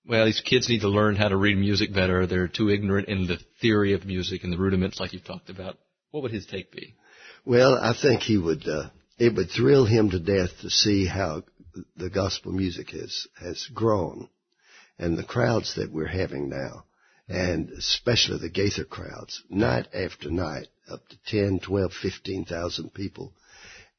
well, 0.06 0.26
these 0.26 0.40
kids 0.40 0.68
need 0.68 0.80
to 0.80 0.88
learn 0.88 1.16
how 1.16 1.28
to 1.28 1.36
read 1.36 1.56
music 1.56 1.92
better. 1.92 2.26
They're 2.26 2.48
too 2.48 2.70
ignorant 2.70 3.08
in 3.08 3.26
the 3.26 3.38
theory 3.60 3.94
of 3.94 4.04
music 4.04 4.44
and 4.44 4.52
the 4.52 4.58
rudiments 4.58 5.00
like 5.00 5.12
you've 5.12 5.24
talked 5.24 5.50
about. 5.50 5.76
What 6.10 6.22
would 6.22 6.32
his 6.32 6.46
take 6.46 6.70
be? 6.72 6.94
Well, 7.44 7.74
I 7.74 7.94
think 8.00 8.22
he 8.22 8.38
would, 8.38 8.66
uh, 8.66 8.90
it 9.18 9.34
would 9.34 9.50
thrill 9.50 9.84
him 9.84 10.10
to 10.10 10.18
death 10.18 10.50
to 10.62 10.70
see 10.70 11.06
how 11.06 11.42
the 11.96 12.10
gospel 12.10 12.52
music 12.52 12.90
has, 12.90 13.26
has 13.40 13.68
grown 13.74 14.28
and 14.98 15.16
the 15.16 15.24
crowds 15.24 15.76
that 15.76 15.92
we're 15.92 16.06
having 16.06 16.48
now 16.48 16.84
and 17.28 17.70
especially 17.70 18.38
the 18.38 18.48
Gaither 18.48 18.84
crowds, 18.84 19.42
night 19.50 19.88
after 19.92 20.30
night, 20.30 20.68
up 20.90 21.06
to 21.08 21.16
10, 21.26 21.60
12, 21.60 21.92
15,000 21.92 22.94
people. 22.94 23.34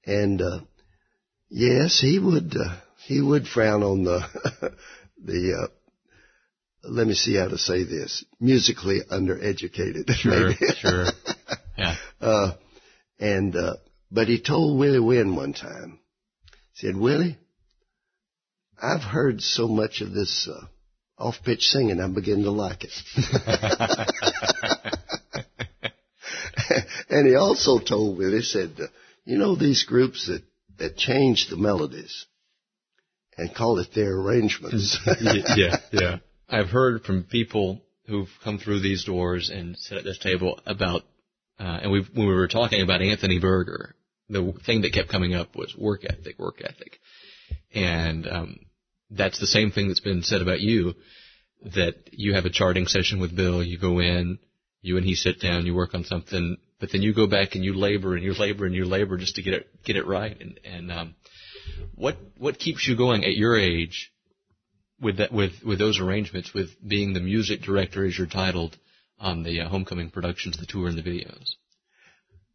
And, 0.05 0.41
uh, 0.41 0.61
yes, 1.49 1.99
he 1.99 2.17
would, 2.17 2.55
uh, 2.57 2.75
he 3.05 3.21
would 3.21 3.47
frown 3.47 3.83
on 3.83 4.03
the, 4.03 4.21
the, 5.23 5.53
uh, 5.53 5.67
let 6.83 7.05
me 7.05 7.13
see 7.13 7.35
how 7.35 7.47
to 7.47 7.57
say 7.57 7.83
this, 7.83 8.25
musically 8.39 9.01
undereducated. 9.11 10.09
Sure, 10.15 10.49
maybe. 10.49 10.73
sure. 10.77 11.05
Yeah. 11.77 11.95
Uh, 12.19 12.51
and, 13.21 13.55
uh, 13.55 13.75
but 14.11 14.27
he 14.27 14.41
told 14.41 14.77
Willie 14.77 14.99
Wynn 14.99 15.37
one 15.37 15.53
time, 15.53 15.99
said, 16.73 16.97
Willie, 16.97 17.37
I've 18.81 19.01
heard 19.01 19.41
so 19.41 19.69
much 19.69 20.01
of 20.01 20.11
this, 20.11 20.49
uh, 20.51 20.65
off-pitch 21.19 21.61
singing, 21.61 21.99
I'm 21.99 22.13
beginning 22.13 22.45
to 22.45 22.51
like 22.51 22.85
it. 22.85 22.93
and 27.09 27.27
he 27.27 27.35
also 27.35 27.79
told 27.79 28.19
me, 28.19 28.31
he 28.31 28.41
said, 28.41 28.71
uh, 28.79 28.87
you 29.25 29.37
know 29.37 29.55
these 29.55 29.83
groups 29.83 30.27
that, 30.27 30.43
that 30.77 30.97
change 30.97 31.47
the 31.49 31.57
melodies 31.57 32.25
and 33.37 33.53
call 33.53 33.79
it 33.79 33.89
their 33.93 34.17
arrangements. 34.17 34.97
yeah, 35.55 35.77
yeah. 35.91 36.17
I've 36.47 36.69
heard 36.69 37.03
from 37.03 37.23
people 37.23 37.81
who've 38.07 38.29
come 38.43 38.57
through 38.57 38.81
these 38.81 39.03
doors 39.03 39.51
and 39.53 39.77
sit 39.77 39.97
at 39.97 40.03
this 40.03 40.17
table 40.17 40.59
about, 40.65 41.03
uh, 41.59 41.79
and 41.83 41.91
we 41.91 42.05
when 42.13 42.27
we 42.27 42.33
were 42.33 42.47
talking 42.47 42.81
about 42.81 43.01
Anthony 43.01 43.39
Berger, 43.39 43.95
the 44.29 44.53
thing 44.65 44.81
that 44.81 44.93
kept 44.93 45.09
coming 45.09 45.35
up 45.35 45.55
was 45.55 45.75
work 45.77 46.05
ethic, 46.05 46.39
work 46.39 46.61
ethic. 46.63 46.99
And, 47.73 48.27
um, 48.27 48.59
that's 49.09 49.39
the 49.39 49.47
same 49.47 49.71
thing 49.71 49.87
that's 49.87 49.99
been 49.99 50.23
said 50.23 50.41
about 50.41 50.61
you, 50.61 50.93
that 51.63 51.95
you 52.11 52.35
have 52.35 52.45
a 52.45 52.49
charting 52.49 52.87
session 52.87 53.19
with 53.19 53.35
Bill, 53.35 53.63
you 53.63 53.77
go 53.77 53.99
in, 53.99 54.39
you 54.81 54.97
and 54.97 55.05
he 55.05 55.15
sit 55.15 55.41
down, 55.41 55.65
you 55.65 55.75
work 55.75 55.93
on 55.93 56.03
something, 56.05 56.57
but 56.79 56.91
then 56.91 57.01
you 57.01 57.13
go 57.13 57.27
back 57.27 57.55
and 57.55 57.63
you 57.63 57.73
labor 57.73 58.15
and 58.15 58.23
you 58.23 58.33
labor 58.33 58.65
and 58.65 58.75
you 58.75 58.85
labor 58.85 59.17
just 59.17 59.35
to 59.35 59.41
get 59.41 59.53
it, 59.53 59.67
get 59.83 59.97
it 59.97 60.07
right. 60.07 60.39
And, 60.39 60.59
and, 60.63 60.91
um, 60.91 61.15
what, 61.95 62.17
what 62.37 62.59
keeps 62.59 62.87
you 62.87 62.95
going 62.95 63.23
at 63.25 63.35
your 63.35 63.57
age 63.57 64.11
with 65.01 65.17
that, 65.17 65.31
with, 65.31 65.51
with 65.65 65.79
those 65.79 65.99
arrangements, 65.99 66.53
with 66.53 66.69
being 66.85 67.13
the 67.13 67.19
music 67.19 67.61
director 67.61 68.05
as 68.05 68.17
you're 68.17 68.27
titled 68.27 68.77
on 69.19 69.43
the 69.43 69.61
uh, 69.61 69.69
homecoming 69.69 70.09
productions, 70.09 70.57
the 70.57 70.65
tour 70.65 70.87
and 70.87 70.97
the 70.97 71.03
videos? 71.03 71.51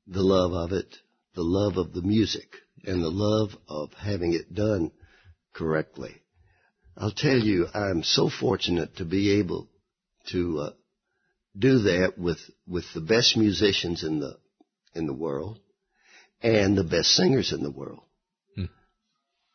The 0.07 0.23
love 0.23 0.53
of 0.53 0.73
it, 0.73 0.97
the 1.35 1.43
love 1.43 1.77
of 1.77 1.93
the 1.93 2.03
music, 2.03 2.49
and 2.85 3.03
the 3.03 3.11
love 3.11 3.51
of 3.69 3.93
having 3.95 4.35
it 4.35 4.55
done 4.55 4.93
correctly. 5.53 6.21
I'll 6.97 7.11
tell 7.11 7.39
you, 7.39 7.67
I'm 7.75 8.03
so 8.03 8.29
fortunate 8.29 8.97
to 8.97 9.05
be 9.05 9.39
able 9.39 9.69
to 10.29 10.59
uh, 10.61 10.71
do 11.59 11.81
that 11.81 12.15
with 12.19 12.39
with 12.67 12.85
the 12.95 13.01
best 13.01 13.37
musicians 13.37 14.05
in 14.05 14.21
the 14.21 14.39
in 14.95 15.07
the 15.07 15.13
world 15.13 15.59
and 16.41 16.77
the 16.77 16.85
best 16.85 17.11
singers 17.11 17.53
in 17.53 17.63
the 17.63 17.71
world. 17.71 18.03
Hmm. 18.55 18.67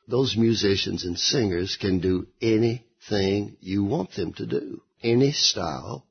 Those 0.07 0.35
musicians 0.35 1.05
and 1.05 1.17
singers 1.17 1.77
can 1.79 1.99
do 1.99 2.27
anything 2.41 3.57
you 3.61 3.83
want 3.83 4.15
them 4.15 4.33
to 4.33 4.45
do, 4.45 4.81
any 5.01 5.31
style. 5.31 6.05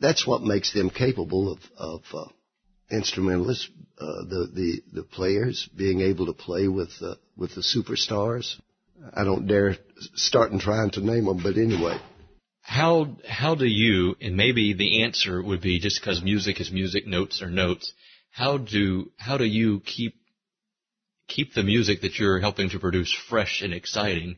That's 0.00 0.26
what 0.26 0.42
makes 0.42 0.72
them 0.72 0.88
capable 0.88 1.52
of 1.52 1.58
of 1.76 2.02
uh, 2.14 2.28
instrumentalists, 2.90 3.68
uh, 3.98 4.24
the 4.28 4.50
the 4.54 4.82
the 4.92 5.02
players 5.02 5.68
being 5.76 6.00
able 6.00 6.26
to 6.26 6.32
play 6.32 6.68
with 6.68 6.92
uh, 7.02 7.16
with 7.36 7.54
the 7.54 7.60
superstars. 7.62 8.58
I 9.14 9.24
don't 9.24 9.46
dare 9.46 9.76
start 10.14 10.52
and 10.52 10.60
trying 10.60 10.90
to 10.90 11.00
name 11.00 11.24
them, 11.24 11.40
but 11.42 11.56
anyway. 11.56 11.98
How 12.62 13.16
how 13.26 13.54
do 13.54 13.66
you 13.66 14.16
and 14.20 14.36
maybe 14.36 14.74
the 14.74 15.02
answer 15.02 15.42
would 15.42 15.60
be 15.60 15.78
just 15.78 16.00
because 16.00 16.22
music 16.22 16.60
is 16.60 16.70
music, 16.70 17.06
notes 17.06 17.40
are 17.42 17.50
notes. 17.50 17.92
How 18.30 18.58
do 18.58 19.10
how 19.16 19.38
do 19.38 19.44
you 19.44 19.80
keep 19.80 20.14
keep 21.28 21.54
the 21.54 21.62
music 21.62 22.02
that 22.02 22.18
you're 22.18 22.40
helping 22.40 22.70
to 22.70 22.78
produce 22.78 23.12
fresh 23.12 23.62
and 23.62 23.72
exciting 23.72 24.36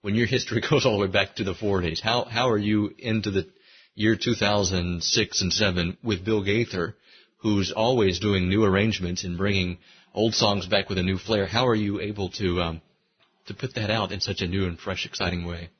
when 0.00 0.14
your 0.14 0.26
history 0.26 0.60
goes 0.70 0.86
all 0.86 0.98
the 0.98 1.06
way 1.06 1.12
back 1.12 1.36
to 1.36 1.44
the 1.44 1.54
40s? 1.54 2.00
How 2.00 2.24
how 2.24 2.50
are 2.50 2.58
you 2.58 2.94
into 2.98 3.30
the 3.30 3.46
year 3.94 4.16
2006 4.16 5.42
and 5.42 5.52
7 5.52 5.98
with 6.02 6.24
Bill 6.24 6.42
Gaither, 6.42 6.96
who's 7.38 7.72
always 7.72 8.20
doing 8.20 8.48
new 8.48 8.64
arrangements 8.64 9.24
and 9.24 9.36
bringing 9.36 9.78
old 10.14 10.34
songs 10.34 10.66
back 10.66 10.88
with 10.88 10.98
a 10.98 11.02
new 11.02 11.18
flair? 11.18 11.46
How 11.46 11.66
are 11.66 11.74
you 11.74 12.00
able 12.00 12.30
to 12.30 12.60
um, 12.62 12.82
to 13.48 13.54
put 13.54 13.74
that 13.74 13.90
out 13.90 14.12
in 14.12 14.20
such 14.20 14.40
a 14.40 14.46
new 14.46 14.66
and 14.66 14.78
fresh, 14.78 15.04
exciting 15.04 15.46
way? 15.46 15.70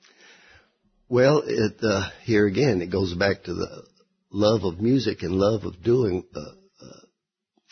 Well, 1.09 1.43
it, 1.47 1.77
uh, 1.83 2.11
here 2.25 2.47
again, 2.47 2.83
it 2.83 2.91
goes 2.91 3.15
back 3.15 3.45
to 3.45 3.55
the 3.55 3.85
love 4.31 4.65
of 4.65 4.81
music 4.81 5.23
and 5.23 5.33
love 5.33 5.65
of 5.65 5.83
doing 5.83 6.25
uh, 6.35 6.41
uh, 6.41 7.01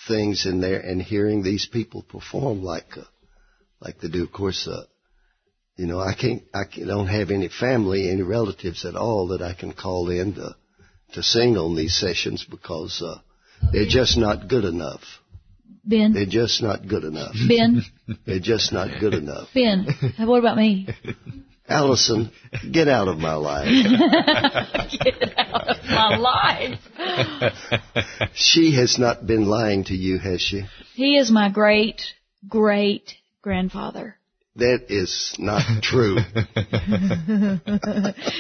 things 0.08 0.46
in 0.46 0.60
there 0.60 0.80
and 0.80 1.02
hearing 1.02 1.42
these 1.42 1.68
people 1.70 2.02
perform 2.02 2.62
like 2.62 2.96
uh, 2.96 3.02
like 3.80 4.00
they 4.00 4.08
do. 4.08 4.24
Of 4.24 4.32
course, 4.32 4.66
uh, 4.66 4.84
you 5.76 5.86
know, 5.86 6.00
I 6.00 6.14
can't, 6.14 6.42
I 6.54 6.64
don't 6.86 7.08
have 7.08 7.30
any 7.30 7.48
family, 7.48 8.08
any 8.08 8.22
relatives 8.22 8.86
at 8.86 8.96
all 8.96 9.28
that 9.28 9.42
I 9.42 9.52
can 9.52 9.72
call 9.72 10.08
in 10.08 10.34
to 10.36 10.56
to 11.12 11.22
sing 11.22 11.56
on 11.56 11.76
these 11.76 11.98
sessions 11.98 12.46
because 12.48 13.02
uh, 13.04 13.18
they're 13.72 13.86
just 13.86 14.16
not 14.16 14.48
good 14.48 14.64
enough. 14.64 15.02
Ben. 15.86 16.12
They're 16.12 16.26
just 16.26 16.62
not 16.62 16.86
good 16.86 17.04
enough. 17.04 17.34
Ben. 17.48 17.82
They're 18.26 18.40
just 18.40 18.72
not 18.72 19.00
good 19.00 19.14
enough. 19.14 19.48
Ben, 19.54 19.86
what 20.18 20.38
about 20.38 20.56
me? 20.56 20.88
Allison, 21.68 22.30
get 22.70 22.88
out 22.88 23.08
of 23.08 23.18
my 23.18 23.34
life. 23.34 23.66
get 24.90 25.38
out 25.38 25.68
of 25.68 25.84
my 25.84 26.16
life. 26.16 27.52
she 28.34 28.74
has 28.76 28.98
not 28.98 29.26
been 29.26 29.46
lying 29.46 29.84
to 29.84 29.94
you, 29.94 30.18
has 30.18 30.40
she? 30.40 30.62
He 30.94 31.16
is 31.16 31.30
my 31.30 31.50
great, 31.50 32.02
great 32.48 33.14
grandfather. 33.42 34.16
That 34.56 34.86
is 34.88 35.34
not 35.38 35.82
true. 35.82 36.16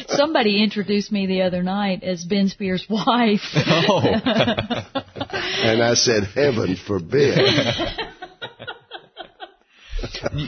Somebody 0.16 0.62
introduced 0.62 1.12
me 1.12 1.26
the 1.26 1.42
other 1.42 1.62
night 1.62 2.02
as 2.02 2.24
Ben 2.24 2.48
Speer's 2.48 2.86
wife. 2.88 3.42
Oh. 3.54 4.00
and 4.02 5.82
I 5.82 5.92
said, 5.92 6.24
heaven 6.24 6.76
forbid. 6.76 7.38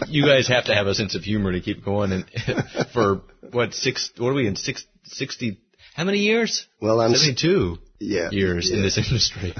you 0.09 0.24
guys 0.24 0.48
have 0.48 0.64
to 0.66 0.74
have 0.74 0.87
a 0.87 0.94
sense 0.94 1.14
of 1.14 1.22
humor 1.22 1.52
to 1.52 1.61
keep 1.61 1.85
going. 1.85 2.12
And 2.12 2.24
for 2.94 3.20
what 3.50 3.74
six? 3.74 4.11
What 4.16 4.28
are 4.28 4.35
we 4.35 4.46
in 4.46 4.57
six, 4.57 4.87
sixty? 5.04 5.61
How 5.94 6.04
many 6.04 6.20
years? 6.20 6.66
Well, 6.81 6.98
I'm 7.00 7.14
seventy-two 7.14 7.76
yeah, 7.98 8.31
years 8.31 8.70
yeah. 8.70 8.76
in 8.76 8.83
this 8.83 8.96
industry. 8.96 9.54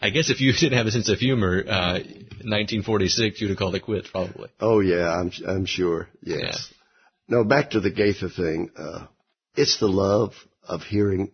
I 0.00 0.10
guess 0.10 0.30
if 0.30 0.40
you 0.40 0.52
didn't 0.52 0.78
have 0.78 0.86
a 0.86 0.92
sense 0.92 1.08
of 1.08 1.18
humor, 1.18 1.64
uh, 1.68 1.98
1946, 2.44 3.40
you'd 3.40 3.50
have 3.50 3.58
called 3.58 3.74
it 3.74 3.80
quits, 3.80 4.08
probably. 4.10 4.48
Oh 4.60 4.80
yeah, 4.80 5.12
I'm 5.12 5.30
I'm 5.46 5.66
sure. 5.66 6.08
Yes. 6.22 6.70
Yeah. 6.70 7.36
No, 7.36 7.44
back 7.44 7.70
to 7.70 7.80
the 7.80 7.90
Gaither 7.90 8.30
thing. 8.30 8.70
Uh, 8.76 9.06
it's 9.54 9.78
the 9.78 9.88
love 9.88 10.32
of 10.66 10.82
hearing 10.82 11.30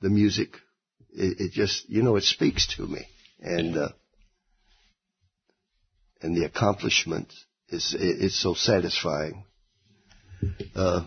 the 0.00 0.10
music. 0.10 0.56
It, 1.12 1.40
it, 1.40 1.52
just, 1.52 1.88
you 1.88 2.02
know, 2.02 2.16
it 2.16 2.24
speaks 2.24 2.74
to 2.76 2.82
me, 2.86 3.06
and 3.40 3.76
uh, 3.76 3.88
and 6.20 6.36
the 6.36 6.44
accomplishment 6.44 7.32
is 7.68 7.94
it, 7.94 8.24
it's 8.24 8.40
so 8.40 8.54
satisfying. 8.54 9.44
Uh, 10.74 11.06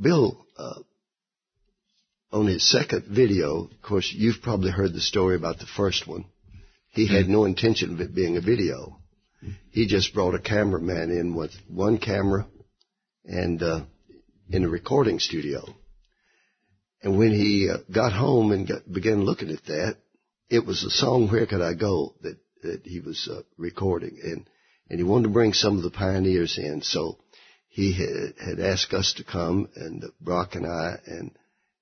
Bill 0.00 0.44
uh, 0.58 0.80
on 2.32 2.46
his 2.46 2.68
second 2.68 3.04
video, 3.08 3.64
of 3.64 3.82
course, 3.82 4.12
you've 4.14 4.42
probably 4.42 4.70
heard 4.70 4.92
the 4.92 5.00
story 5.00 5.36
about 5.36 5.58
the 5.58 5.66
first 5.66 6.06
one. 6.06 6.24
He 6.96 7.06
had 7.06 7.28
no 7.28 7.44
intention 7.44 7.92
of 7.92 8.00
it 8.00 8.14
being 8.14 8.36
a 8.36 8.40
video. 8.40 8.98
He 9.70 9.86
just 9.86 10.14
brought 10.14 10.34
a 10.34 10.40
cameraman 10.40 11.10
in 11.10 11.34
with 11.34 11.52
one 11.68 11.98
camera 11.98 12.46
and 13.24 13.62
uh, 13.62 13.82
in 14.50 14.64
a 14.64 14.68
recording 14.68 15.18
studio. 15.18 15.62
And 17.02 17.18
when 17.18 17.32
he 17.32 17.68
uh, 17.70 17.78
got 17.92 18.12
home 18.14 18.50
and 18.52 18.66
got, 18.66 18.90
began 18.90 19.24
looking 19.24 19.50
at 19.50 19.64
that, 19.66 19.96
it 20.48 20.64
was 20.64 20.82
the 20.82 20.90
song 20.90 21.28
"Where 21.28 21.46
Could 21.46 21.60
I 21.60 21.74
Go" 21.74 22.14
that 22.22 22.38
that 22.62 22.80
he 22.84 23.00
was 23.00 23.28
uh, 23.30 23.42
recording, 23.58 24.18
and 24.22 24.48
and 24.88 24.98
he 24.98 25.04
wanted 25.04 25.24
to 25.24 25.34
bring 25.34 25.52
some 25.52 25.76
of 25.76 25.82
the 25.82 25.90
pioneers 25.90 26.56
in. 26.58 26.80
So 26.82 27.18
he 27.68 27.92
had, 27.92 28.34
had 28.48 28.60
asked 28.60 28.94
us 28.94 29.12
to 29.18 29.24
come, 29.24 29.68
and 29.76 30.02
Brock 30.20 30.54
and 30.54 30.66
I, 30.66 30.96
and 31.06 31.30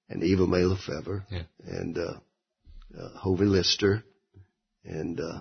and 0.09 0.25
Eva 0.25 0.47
Mae 0.47 0.63
LeFevre, 0.65 1.25
Yeah. 1.31 1.43
and 1.65 1.97
uh, 1.97 2.15
uh, 3.01 3.09
Hovie 3.23 3.45
Lister, 3.47 4.03
and 4.85 5.21
uh, 5.21 5.41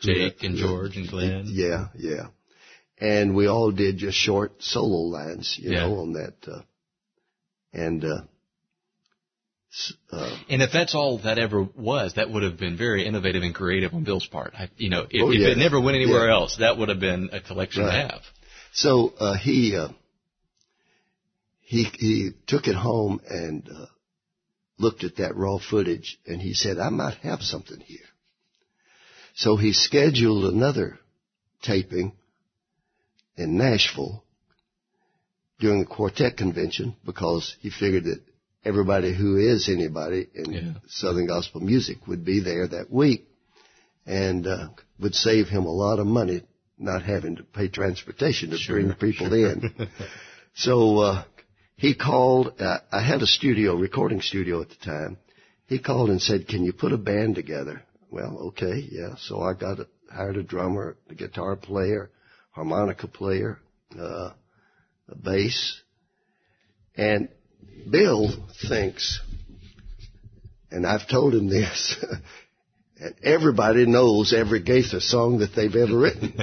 Jake 0.00 0.42
and 0.42 0.56
George 0.56 0.96
and 0.96 1.08
Glenn. 1.08 1.46
yeah, 1.48 1.88
yeah, 1.96 2.28
and 2.98 3.34
we 3.34 3.46
all 3.46 3.70
did 3.70 3.98
just 3.98 4.16
short 4.16 4.62
solo 4.62 5.08
lines, 5.08 5.56
you 5.60 5.70
Yeah. 5.70 5.86
know, 5.88 6.00
on 6.00 6.12
that, 6.14 6.34
uh, 6.46 6.62
and. 7.72 8.04
Uh, 8.04 8.22
uh, 10.12 10.36
And 10.50 10.60
if 10.60 10.70
that's 10.70 10.94
all 10.94 11.18
that 11.24 11.38
ever 11.38 11.62
was, 11.62 12.14
that 12.16 12.30
would 12.30 12.42
have 12.42 12.58
been 12.58 12.76
very 12.76 13.06
innovative 13.06 13.42
and 13.42 13.54
creative 13.54 13.94
on 13.94 14.04
Bill's 14.04 14.26
part. 14.26 14.52
I, 14.54 14.68
you 14.76 14.90
know, 14.90 15.06
if, 15.08 15.22
Oh, 15.22 15.30
if 15.32 15.40
it 15.40 15.56
never 15.56 15.80
went 15.80 15.94
anywhere 15.96 16.26
Yeah. 16.28 16.34
else, 16.34 16.56
that 16.58 16.76
would 16.76 16.90
have 16.90 17.00
been 17.00 17.30
a 17.32 17.40
collection 17.40 17.84
Right. 17.84 18.02
to 18.02 18.08
have. 18.12 18.20
So 18.74 19.14
uh, 19.18 19.34
he 19.34 19.74
uh, 19.74 19.88
he 21.60 21.84
he 21.84 22.30
took 22.46 22.66
it 22.66 22.74
home 22.74 23.20
and 23.28 23.66
uh, 23.68 23.86
looked 24.78 25.04
at 25.04 25.16
that 25.16 25.36
raw 25.36 25.58
footage, 25.58 26.18
and 26.26 26.40
he 26.40 26.54
said, 26.54 26.78
"I 26.78 26.88
might 26.90 27.16
have 27.18 27.42
something 27.42 27.80
here." 27.80 27.98
So 29.34 29.56
he 29.56 29.72
scheduled 29.72 30.52
another 30.52 30.98
taping 31.62 32.12
in 33.36 33.56
Nashville 33.56 34.24
during 35.58 35.80
the 35.80 35.86
quartet 35.86 36.36
convention 36.36 36.96
because 37.04 37.56
he 37.60 37.70
figured 37.70 38.04
that 38.04 38.20
everybody 38.64 39.14
who 39.14 39.36
is 39.38 39.68
anybody 39.68 40.28
in 40.34 40.52
Yeah. 40.52 40.72
Southern 40.88 41.26
gospel 41.26 41.60
music 41.60 42.06
would 42.06 42.24
be 42.24 42.40
there 42.40 42.66
that 42.68 42.90
week 42.90 43.26
and 44.06 44.46
uh, 44.46 44.68
would 44.98 45.14
save 45.14 45.48
him 45.48 45.64
a 45.64 45.72
lot 45.72 45.98
of 45.98 46.06
money 46.06 46.42
not 46.78 47.02
having 47.02 47.36
to 47.36 47.42
pay 47.44 47.68
transportation 47.68 48.50
to 48.50 48.58
Sure, 48.58 48.76
bring 48.82 48.92
people 48.94 49.32
in. 49.32 49.72
so 50.54 50.98
uh, 50.98 51.24
he 51.82 51.96
called. 51.96 52.60
Uh, 52.60 52.78
I 52.92 53.02
had 53.02 53.22
a 53.22 53.26
studio, 53.26 53.74
recording 53.74 54.20
studio 54.20 54.62
at 54.62 54.68
the 54.68 54.76
time. 54.76 55.18
He 55.66 55.80
called 55.80 56.10
and 56.10 56.22
said, 56.22 56.46
"Can 56.46 56.64
you 56.64 56.72
put 56.72 56.92
a 56.92 56.96
band 56.96 57.34
together?" 57.34 57.82
Well, 58.08 58.38
okay, 58.50 58.86
yeah. 58.88 59.16
So 59.18 59.42
I 59.42 59.54
got 59.54 59.80
a, 59.80 59.88
hired 60.08 60.36
a 60.36 60.44
drummer, 60.44 60.96
a 61.10 61.14
guitar 61.16 61.56
player, 61.56 62.08
harmonica 62.52 63.08
player, 63.08 63.58
uh, 63.98 64.30
a 65.08 65.16
bass, 65.20 65.82
and 66.96 67.28
Bill 67.90 68.30
thinks, 68.68 69.20
and 70.70 70.86
I've 70.86 71.08
told 71.08 71.34
him 71.34 71.48
this, 71.48 71.96
and 73.00 73.16
everybody 73.24 73.86
knows 73.86 74.32
every 74.32 74.62
Gaither 74.62 75.00
song 75.00 75.38
that 75.38 75.56
they've 75.56 75.74
ever 75.74 75.98
written. 75.98 76.32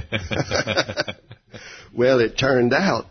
well, 1.95 2.19
it 2.19 2.37
turned 2.37 2.73
out 2.73 3.05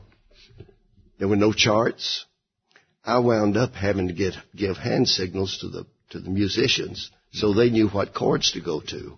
there 1.19 1.29
were 1.29 1.37
no 1.37 1.53
charts. 1.53 2.25
I 3.05 3.19
wound 3.19 3.57
up 3.57 3.73
having 3.75 4.09
to 4.09 4.15
get 4.15 4.35
give 4.55 4.77
hand 4.77 5.09
signals 5.09 5.59
to 5.59 5.69
the 5.69 5.87
to 6.11 6.21
the 6.21 6.31
musicians 6.31 7.11
so 7.33 7.53
they 7.53 7.71
knew 7.71 7.89
what 7.89 8.15
chords 8.15 8.53
to 8.53 8.61
go 8.61 8.81
to. 8.81 9.17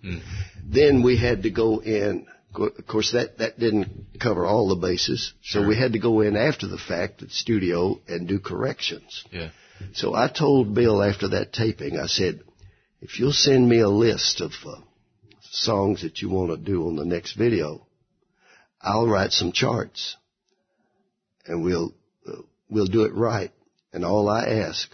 Then 0.63 1.03
we 1.03 1.17
had 1.17 1.43
to 1.43 1.49
go 1.49 1.81
in. 1.81 2.27
Of 2.53 2.85
course, 2.85 3.13
that 3.13 3.37
that 3.37 3.59
didn't 3.59 4.19
cover 4.19 4.45
all 4.45 4.67
the 4.67 4.75
bases, 4.75 5.33
so 5.41 5.65
we 5.65 5.77
had 5.77 5.93
to 5.93 5.99
go 5.99 6.19
in 6.19 6.35
after 6.35 6.67
the 6.67 6.77
fact 6.77 7.21
at 7.21 7.29
the 7.29 7.33
studio 7.33 8.01
and 8.09 8.27
do 8.27 8.39
corrections. 8.39 9.23
Yeah. 9.31 9.51
So 9.93 10.13
I 10.13 10.27
told 10.27 10.75
Bill 10.75 11.01
after 11.01 11.29
that 11.29 11.53
taping, 11.53 11.97
I 11.97 12.07
said, 12.07 12.41
if 13.01 13.19
you'll 13.19 13.31
send 13.31 13.67
me 13.67 13.79
a 13.79 13.89
list 13.89 14.41
of 14.41 14.51
uh, 14.65 14.81
songs 15.49 16.01
that 16.01 16.21
you 16.21 16.29
want 16.29 16.51
to 16.51 16.57
do 16.57 16.87
on 16.87 16.97
the 16.97 17.05
next 17.05 17.33
video, 17.33 17.87
I'll 18.81 19.07
write 19.07 19.31
some 19.31 19.53
charts, 19.53 20.17
and 21.45 21.63
we'll 21.63 21.93
uh, 22.27 22.41
we'll 22.69 22.87
do 22.87 23.03
it 23.03 23.13
right. 23.13 23.51
And 23.93 24.05
all 24.05 24.29
I 24.29 24.45
ask 24.45 24.89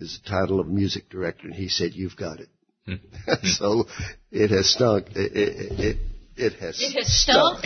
is 0.00 0.20
the 0.22 0.30
title 0.30 0.60
of 0.60 0.68
music 0.68 1.08
director, 1.08 1.46
and 1.46 1.54
he 1.54 1.68
said, 1.68 1.94
"You've 1.94 2.16
got 2.16 2.40
it." 2.40 2.48
so 3.44 3.86
it 4.30 4.50
has 4.50 4.70
stunk. 4.70 5.08
It 5.14 5.32
it, 5.36 5.80
it, 5.80 5.96
it 6.36 6.52
has 6.54 6.80
It 6.80 6.92
has 6.92 7.12
stunk. 7.12 7.60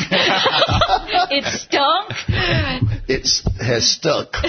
it 1.31 1.45
stunk. 1.45 2.13
It's 3.09 3.43
has 3.61 3.91
stuck. 3.91 4.33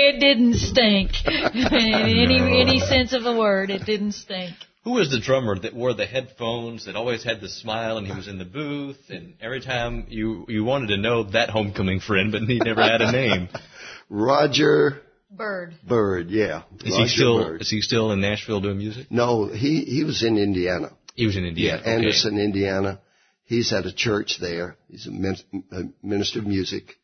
It 0.00 0.20
didn't 0.20 0.54
stink. 0.54 1.10
In 1.26 1.72
any 1.72 2.60
any 2.60 2.78
sense 2.78 3.12
of 3.12 3.22
the 3.24 3.36
word, 3.36 3.70
it 3.70 3.84
didn't 3.84 4.12
stink. 4.12 4.54
Who 4.88 4.94
was 4.94 5.10
the 5.10 5.20
drummer 5.20 5.58
that 5.58 5.74
wore 5.74 5.92
the 5.92 6.06
headphones 6.06 6.86
that 6.86 6.96
always 6.96 7.22
had 7.22 7.42
the 7.42 7.48
smile 7.50 7.98
and 7.98 8.06
he 8.06 8.14
was 8.14 8.26
in 8.26 8.38
the 8.38 8.46
booth 8.46 8.96
and 9.10 9.34
every 9.38 9.60
time 9.60 10.06
you 10.08 10.46
you 10.48 10.64
wanted 10.64 10.86
to 10.86 10.96
know 10.96 11.24
that 11.24 11.50
homecoming 11.50 12.00
friend 12.00 12.32
but 12.32 12.44
he 12.44 12.58
never 12.58 12.82
had 12.82 13.02
a 13.02 13.12
name. 13.12 13.50
Roger 14.08 15.02
Bird. 15.30 15.74
Bird, 15.86 16.30
yeah. 16.30 16.62
Is 16.82 16.92
Roger 16.92 17.02
he 17.02 17.08
still 17.08 17.44
Bird. 17.44 17.60
is 17.60 17.68
he 17.70 17.82
still 17.82 18.12
in 18.12 18.22
Nashville 18.22 18.62
doing 18.62 18.78
music? 18.78 19.08
No, 19.10 19.48
he 19.48 19.84
he 19.84 20.04
was 20.04 20.24
in 20.24 20.38
Indiana. 20.38 20.92
He 21.14 21.26
was 21.26 21.36
in 21.36 21.44
Indiana. 21.44 21.82
okay. 21.82 21.90
Anderson, 21.92 22.38
Indiana. 22.38 22.98
He's 23.44 23.74
at 23.74 23.84
a 23.84 23.94
church 23.94 24.38
there. 24.40 24.78
He's 24.88 25.06
a, 25.06 25.10
min- 25.10 25.64
a 25.70 25.82
minister 26.02 26.38
of 26.38 26.46
music, 26.46 26.94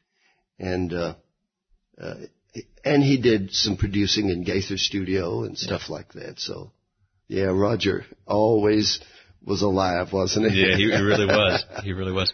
and 0.59 0.90
uh, 0.90 1.14
uh, 2.01 2.14
and 2.83 3.03
he 3.03 3.20
did 3.20 3.53
some 3.53 3.77
producing 3.77 4.31
in 4.31 4.42
Gaither 4.42 4.79
Studio 4.79 5.44
and 5.44 5.59
stuff 5.59 5.90
like 5.90 6.14
that. 6.14 6.38
So, 6.40 6.73
yeah, 7.28 7.44
Roger 7.46 8.04
always 8.26 9.00
was 9.44 9.62
alive, 9.62 10.12
wasn't 10.12 10.50
he? 10.52 10.60
Yeah, 10.60 10.76
he, 10.76 10.84
he 10.84 11.02
really 11.02 11.26
was. 11.40 11.64
He 11.82 11.92
really 11.92 12.12
was. 12.12 12.32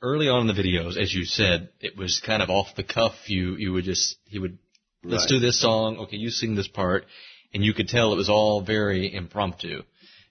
Early 0.00 0.28
on 0.28 0.48
in 0.48 0.54
the 0.54 0.62
videos, 0.62 0.96
as 0.96 1.12
you 1.12 1.24
said, 1.24 1.70
it 1.80 1.96
was 1.96 2.20
kind 2.24 2.42
of 2.42 2.50
off 2.50 2.68
the 2.76 2.84
cuff. 2.84 3.14
You 3.26 3.56
you 3.56 3.72
would 3.72 3.84
just 3.84 4.16
he 4.26 4.38
would 4.38 4.58
let's 5.02 5.24
Right. 5.24 5.28
do 5.28 5.40
this 5.40 5.60
song. 5.60 5.98
Okay, 5.98 6.16
you 6.16 6.30
sing 6.30 6.54
this 6.54 6.68
part, 6.68 7.04
and 7.52 7.64
you 7.64 7.74
could 7.74 7.88
tell 7.88 8.12
it 8.12 8.16
was 8.16 8.28
all 8.30 8.60
very 8.62 9.12
impromptu. 9.12 9.82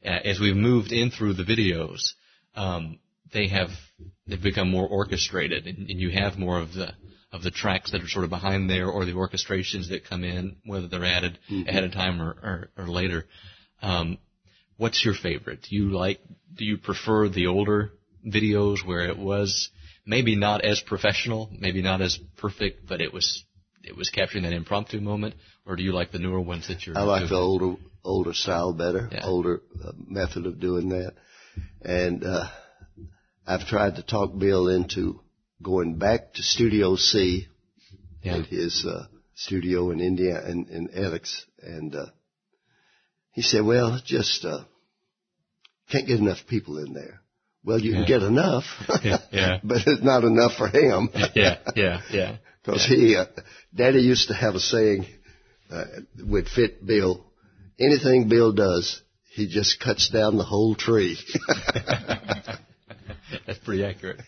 Uh, 0.06 0.10
as 0.10 0.40
we've 0.40 0.56
moved 0.56 0.92
in 0.92 1.10
through 1.12 1.34
the 1.34 1.44
videos, 1.44 2.12
um, 2.56 3.00
they 3.34 3.48
have 3.48 3.70
they've 4.26 4.42
become 4.42 4.70
more 4.72 4.88
orchestrated, 4.88 5.68
and, 5.68 5.90
and 5.90 6.00
you 6.00 6.12
have 6.12 6.38
more 6.38 6.60
of 6.60 6.74
the 6.74 6.94
of 7.34 7.44
the 7.44 7.52
tracks 7.52 7.92
that 7.92 8.02
are 8.02 8.08
sort 8.08 8.24
of 8.24 8.30
behind 8.30 8.70
there, 8.70 8.88
or 8.88 9.04
the 9.04 9.12
orchestrations 9.12 9.90
that 9.90 10.06
come 10.06 10.24
in, 10.24 10.56
whether 10.66 10.88
they're 10.88 11.04
added 11.04 11.38
ahead 11.68 11.84
of 11.84 11.92
time 11.92 12.22
or 12.22 12.30
or, 12.30 12.70
or 12.78 12.88
later. 12.88 13.26
Um, 13.82 14.18
what's 14.78 15.04
your 15.06 15.14
favorite? 15.14 15.62
Do 15.70 15.76
you 15.76 15.92
like? 15.92 16.20
Do 16.56 16.66
you 16.66 16.78
prefer 16.78 17.30
the 17.30 17.48
older 17.48 17.92
videos 18.26 18.86
where 18.86 19.08
it 19.08 19.18
was 19.18 19.70
maybe 20.06 20.36
not 20.36 20.64
as 20.66 20.82
professional, 20.82 21.50
maybe 21.58 21.82
not 21.82 22.02
as 22.02 22.18
perfect, 22.38 22.88
but 22.88 23.02
it 23.02 23.14
was 23.14 23.44
it 23.84 23.96
was 23.96 24.10
capturing 24.10 24.44
that 24.44 24.54
impromptu 24.54 25.00
moment, 25.00 25.36
or 25.66 25.76
do 25.76 25.84
you 25.84 25.94
like 25.94 26.12
the 26.12 26.20
newer 26.20 26.42
ones 26.42 26.68
that 26.68 26.86
you're? 26.86 26.98
I 26.98 27.04
like 27.04 27.30
the 27.30 27.36
older 27.36 27.76
older 28.04 28.34
style 28.34 28.74
better, 28.74 29.10
Yeah. 29.12 29.26
older 29.26 29.62
uh, 29.84 29.92
method 30.08 30.46
of 30.46 30.60
doing 30.60 30.90
that. 30.90 31.14
And 31.82 32.24
uh, 32.24 32.48
I've 33.46 33.68
tried 33.68 33.96
to 33.96 34.04
talk 34.04 34.38
Bill 34.38 34.68
into 34.70 35.20
going 35.62 35.98
back 35.98 36.34
to 36.36 36.44
Studio 36.44 36.96
C 36.96 37.48
Yeah. 38.24 38.38
at 38.38 38.46
his 38.48 38.86
uh, 38.86 39.08
studio 39.36 39.92
in 39.92 40.00
India 40.00 40.42
in, 40.48 40.68
in 40.70 40.90
Alex, 40.96 41.46
and 41.62 41.96
uh, 41.96 42.06
he 43.38 43.44
said, 43.44 43.64
"Well, 43.64 44.00
just 44.04 44.44
uh, 44.46 44.64
can't 45.92 46.08
get 46.08 46.20
enough 46.20 46.40
people 46.50 46.80
in 46.84 46.94
there." 46.94 47.22
Well, 47.64 47.80
you 47.80 47.92
Yeah. 47.92 47.98
can 47.98 48.08
get 48.08 48.24
enough, 48.24 48.64
Yeah, 49.04 49.20
yeah. 49.32 49.60
but 49.64 49.78
it's 49.86 50.04
not 50.04 50.24
enough 50.24 50.54
for 50.58 50.68
him. 50.68 51.10
yeah, 51.36 51.58
yeah, 51.76 52.02
yeah. 52.12 52.38
Because 52.64 52.86
he, 52.94 53.16
uh, 53.16 53.26
Daddy 53.76 54.00
used 54.02 54.30
to 54.30 54.34
have 54.34 54.56
a 54.56 54.60
saying 54.60 55.06
uh, 55.70 55.84
would 56.26 56.48
fit 56.50 56.84
Bill. 56.86 57.24
Anything 57.80 58.28
Bill 58.28 58.54
does, 58.54 59.02
he 59.36 59.48
just 59.48 59.80
cuts 59.80 60.10
down 60.10 60.38
the 60.38 60.44
whole 60.54 60.74
tree. 60.76 61.18
That's 63.46 63.60
pretty 63.64 63.86
accurate. 63.86 64.22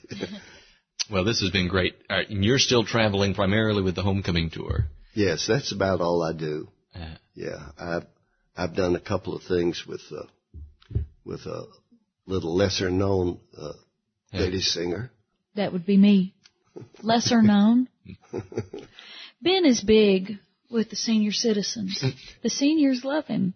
well, 1.11 1.23
this 1.23 1.41
has 1.41 1.49
been 1.51 1.67
great. 1.67 1.95
All 2.09 2.17
right, 2.17 2.29
and 2.29 2.43
you're 2.45 2.59
still 2.59 2.85
traveling 2.85 3.33
primarily 3.33 3.81
with 3.81 3.95
the 3.95 4.03
homecoming 4.03 4.49
tour. 4.51 4.85
yes, 5.15 5.45
that's 5.47 5.71
about 5.71 5.99
all 6.01 6.21
I 6.21 6.33
do. 6.37 6.67
Uh, 6.93 7.15
Yeah, 7.33 7.69
I've 7.79 8.05
I've 8.59 8.75
done 8.75 8.95
a 8.97 8.99
couple 8.99 9.33
of 9.37 9.43
things 9.43 9.85
with 9.87 10.01
uh, 10.11 10.23
with 11.23 11.45
a 11.45 11.63
little 12.25 12.53
lesser 12.53 12.89
known 12.91 13.39
uh, 13.57 13.71
Yeah. 14.33 14.41
lady 14.41 14.59
singer. 14.59 15.11
That 15.55 15.71
would 15.71 15.85
be 15.85 15.95
me. 15.95 16.33
Lesser 17.01 17.41
known. 17.41 17.87
Ben 19.41 19.65
is 19.65 19.79
big 19.81 20.39
with 20.69 20.89
the 20.89 20.97
senior 20.97 21.31
citizens. 21.31 22.03
The 22.43 22.49
seniors 22.49 23.05
love 23.05 23.27
him. 23.27 23.53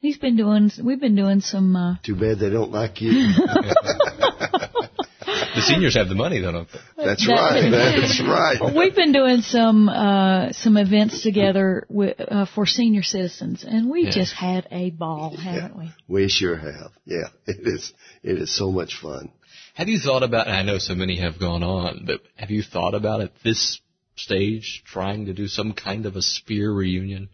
He's 0.00 0.18
been 0.18 0.36
doing. 0.36 0.70
We've 0.84 1.00
been 1.00 1.16
doing 1.16 1.40
some. 1.40 1.74
Uh, 1.74 1.94
Too 2.02 2.14
bad 2.16 2.38
they 2.38 2.50
don't 2.50 2.72
like 2.72 3.00
you. 3.00 3.10
the 5.54 5.62
seniors 5.62 5.94
have 5.96 6.08
the 6.08 6.14
money, 6.14 6.40
though, 6.40 6.52
don't 6.52 6.68
they? 6.72 7.04
That's 7.04 7.26
That- 7.26 7.32
right. 7.32 7.70
That's 7.70 8.20
right. 8.20 8.74
We've 8.74 8.94
been 8.94 9.12
doing 9.12 9.40
some 9.42 9.88
uh, 9.88 10.52
some 10.52 10.76
events 10.76 11.22
together 11.22 11.86
with, 11.88 12.16
uh, 12.20 12.46
for 12.46 12.66
senior 12.66 13.02
citizens, 13.02 13.64
and 13.64 13.90
we 13.90 14.04
Yeah. 14.04 14.10
just 14.10 14.32
had 14.34 14.66
a 14.70 14.90
ball, 14.90 15.36
haven't 15.36 15.76
we? 15.76 15.90
We 16.08 16.28
sure 16.28 16.56
have. 16.56 16.92
Yeah, 17.04 17.28
it 17.46 17.58
is. 17.66 17.92
It 18.22 18.38
is 18.38 18.50
so 18.54 18.70
much 18.70 18.96
fun. 18.96 19.30
Have 19.74 19.88
you 19.88 19.98
thought 19.98 20.22
about, 20.22 20.46
and 20.48 20.56
I 20.56 20.62
know 20.62 20.78
so 20.78 20.94
many 20.94 21.16
have 21.20 21.38
gone 21.38 21.62
on, 21.62 22.04
but 22.06 22.20
have 22.36 22.50
you 22.50 22.62
thought 22.62 22.94
about 22.94 23.20
at 23.22 23.32
this 23.42 23.80
stage 24.16 24.82
trying 24.86 25.26
to 25.26 25.32
do 25.32 25.48
some 25.48 25.72
kind 25.72 26.04
of 26.06 26.16
a 26.16 26.22
Speer 26.22 26.70
reunion? 26.72 27.28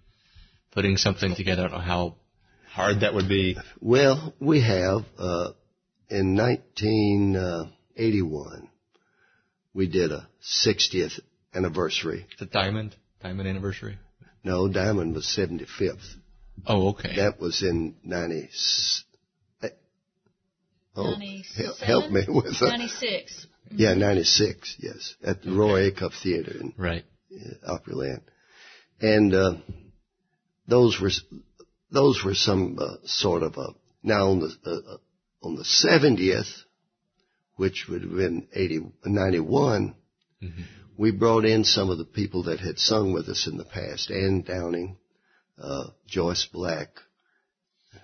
Putting 0.70 0.96
something 0.96 1.34
together? 1.34 1.62
I 1.62 1.68
don't 1.68 1.78
know 1.78 1.84
how 1.84 2.14
hard 2.70 3.00
that 3.00 3.14
would 3.14 3.28
be. 3.28 3.56
Well, 3.80 4.32
we 4.38 4.60
have, 4.60 5.04
uh, 5.18 5.50
in 6.10 6.36
1981, 7.98 8.68
we 9.74 9.88
did 9.88 10.12
a 10.12 10.28
60th 10.64 11.20
anniversary. 11.52 12.26
The 12.38 12.46
Diamond? 12.46 12.94
Diamond 13.20 13.48
anniversary? 13.48 13.98
No, 14.44 14.68
Diamond 14.68 15.14
was 15.14 15.24
75th. 15.24 16.14
Oh, 16.66 16.90
okay. 16.90 17.16
That 17.16 17.40
was 17.40 17.62
in 17.62 17.96
90. 18.04 18.48
Oh, 20.96 21.10
97? 21.12 21.76
help 21.86 22.10
me 22.10 22.22
with 22.28 22.58
that. 22.58 22.68
96. 22.70 23.46
Yeah, 23.70 23.94
96, 23.94 24.76
yes, 24.80 25.14
at 25.22 25.42
the 25.42 25.52
Roy 25.52 25.90
Acuff 25.90 26.12
Theater 26.22 26.52
in 26.58 26.74
right. 26.76 27.04
uh, 27.32 27.78
Opryland. 27.78 28.22
And, 29.00 29.34
uh, 29.34 29.54
those 30.66 30.98
were, 31.00 31.10
those 31.92 32.22
were 32.24 32.34
some, 32.34 32.78
uh, 32.80 32.96
sort 33.04 33.42
of 33.42 33.56
a, 33.58 33.68
now 34.02 34.30
on 34.30 34.40
the, 34.40 34.52
uh, 34.66 34.94
uh 34.94 34.96
on 35.40 35.54
the 35.54 35.62
70th, 35.62 36.50
which 37.58 37.86
would 37.88 38.02
have 38.02 38.14
been 38.14 38.46
80, 38.54 38.92
91, 39.04 39.94
mm-hmm. 40.42 40.62
we 40.96 41.10
brought 41.10 41.44
in 41.44 41.64
some 41.64 41.90
of 41.90 41.98
the 41.98 42.04
people 42.04 42.44
that 42.44 42.60
had 42.60 42.78
sung 42.78 43.12
with 43.12 43.28
us 43.28 43.48
in 43.48 43.58
the 43.58 43.64
past, 43.64 44.10
Ann 44.10 44.42
Downing, 44.42 44.96
uh, 45.60 45.88
Joyce 46.06 46.48
Black, 46.52 46.88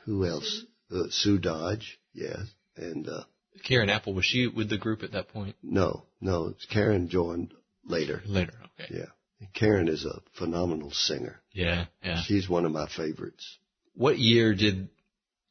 who 0.05 0.27
else? 0.27 0.65
Uh, 0.91 1.05
Sue 1.09 1.39
Dodge, 1.39 1.99
yes, 2.13 2.43
and, 2.77 3.09
uh, 3.09 3.23
Karen 3.65 3.89
Apple, 3.89 4.13
was 4.13 4.25
she 4.25 4.49
with 4.49 4.69
the 4.69 4.77
group 4.77 5.05
at 5.05 5.13
that 5.13 5.29
point? 5.29 5.55
No, 5.63 6.07
no. 6.21 6.55
Karen 6.71 7.09
joined 7.09 7.55
later. 7.87 8.21
Later, 8.27 8.55
okay. 8.81 8.93
Yeah. 8.99 9.47
Karen 9.55 9.89
is 9.89 10.05
a 10.05 10.21
phenomenal 10.37 10.91
singer. 10.91 11.41
Yeah, 11.53 11.87
yeah. 12.03 12.23
She's 12.23 12.49
one 12.49 12.65
of 12.65 12.73
my 12.73 12.89
favorites. 12.89 13.59
What 13.95 14.19
year 14.19 14.55
did 14.55 14.89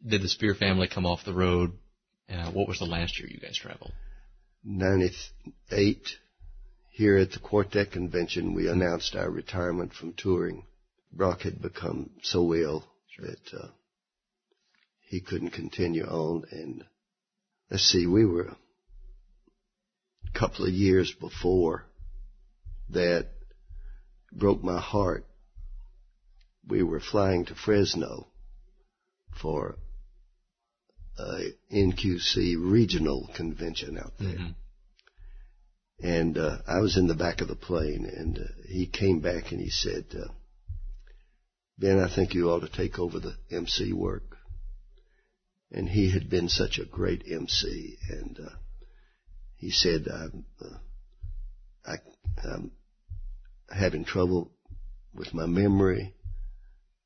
did 0.05 0.21
the 0.21 0.27
Speer 0.27 0.53
family 0.53 0.89
come 0.89 1.05
off 1.05 1.23
the 1.25 1.33
road? 1.33 1.71
Uh, 2.33 2.51
what 2.51 2.67
was 2.67 2.79
the 2.79 2.85
last 2.85 3.19
year 3.19 3.29
you 3.29 3.39
guys 3.39 3.57
traveled? 3.57 3.91
98. 4.63 6.07
Here 6.89 7.17
at 7.17 7.31
the 7.31 7.39
Quartet 7.39 7.91
Convention, 7.91 8.55
we 8.55 8.67
announced 8.67 9.15
our 9.15 9.29
retirement 9.29 9.93
from 9.93 10.13
touring. 10.13 10.65
Brock 11.11 11.41
had 11.41 11.61
become 11.61 12.09
so 12.23 12.55
ill 12.55 12.85
sure. 13.09 13.27
that 13.27 13.53
uh, 13.53 13.67
he 15.09 15.21
couldn't 15.21 15.51
continue 15.51 16.05
on, 16.05 16.43
and 16.51 16.83
let's 17.69 17.83
see, 17.83 18.07
we 18.07 18.25
were 18.25 18.47
a 18.47 20.39
couple 20.39 20.65
of 20.65 20.73
years 20.73 21.13
before 21.13 21.85
that 22.89 23.27
broke 24.31 24.63
my 24.63 24.79
heart. 24.79 25.25
We 26.67 26.81
were 26.81 26.99
flying 26.99 27.45
to 27.45 27.55
Fresno 27.55 28.27
for 29.39 29.77
a 31.17 31.53
NQC 31.71 32.55
regional 32.59 33.29
convention 33.35 33.97
out 33.97 34.13
there. 34.19 34.29
Mm-hmm. 34.29 36.05
And 36.05 36.37
uh, 36.37 36.57
I 36.67 36.79
was 36.79 36.97
in 36.97 37.07
the 37.07 37.15
back 37.15 37.41
of 37.41 37.47
the 37.47 37.55
plane, 37.55 38.05
and 38.05 38.37
uh, 38.37 38.41
he 38.67 38.87
came 38.87 39.19
back 39.19 39.51
and 39.51 39.61
he 39.61 39.69
said, 39.69 40.05
uh, 40.13 40.31
Ben, 41.77 41.99
I 41.99 42.13
think 42.13 42.33
you 42.33 42.49
ought 42.49 42.61
to 42.61 42.69
take 42.69 42.99
over 42.99 43.19
the 43.19 43.35
MC 43.51 43.93
work 43.93 44.33
and 45.73 45.89
he 45.89 46.11
had 46.11 46.29
been 46.29 46.47
such 46.47 46.77
a 46.77 46.85
great 46.85 47.23
MC, 47.29 47.97
and 48.07 48.39
uh, 48.39 48.49
he 49.57 49.71
said, 49.71 50.07
I'm, 50.07 50.45
uh, 50.61 50.77
I, 51.85 51.95
am 52.47 52.71
having 53.69 54.05
trouble 54.05 54.51
with 55.15 55.33
my 55.33 55.47
memory. 55.47 56.13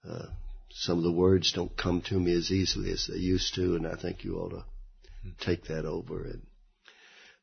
Uh, 0.08 0.28
some 0.72 0.98
of 0.98 1.04
the 1.04 1.12
words 1.12 1.52
don't 1.54 1.76
come 1.76 2.02
to 2.04 2.20
me 2.20 2.34
as 2.34 2.52
easily 2.52 2.92
as 2.92 3.08
they 3.08 3.18
used 3.18 3.56
to, 3.56 3.76
and 3.76 3.88
I 3.88 3.96
think 3.96 4.24
you 4.24 4.36
ought 4.38 4.50
to 4.50 4.66
take 5.40 5.66
that 5.66 5.86
over. 5.86 6.24
And 6.24 6.42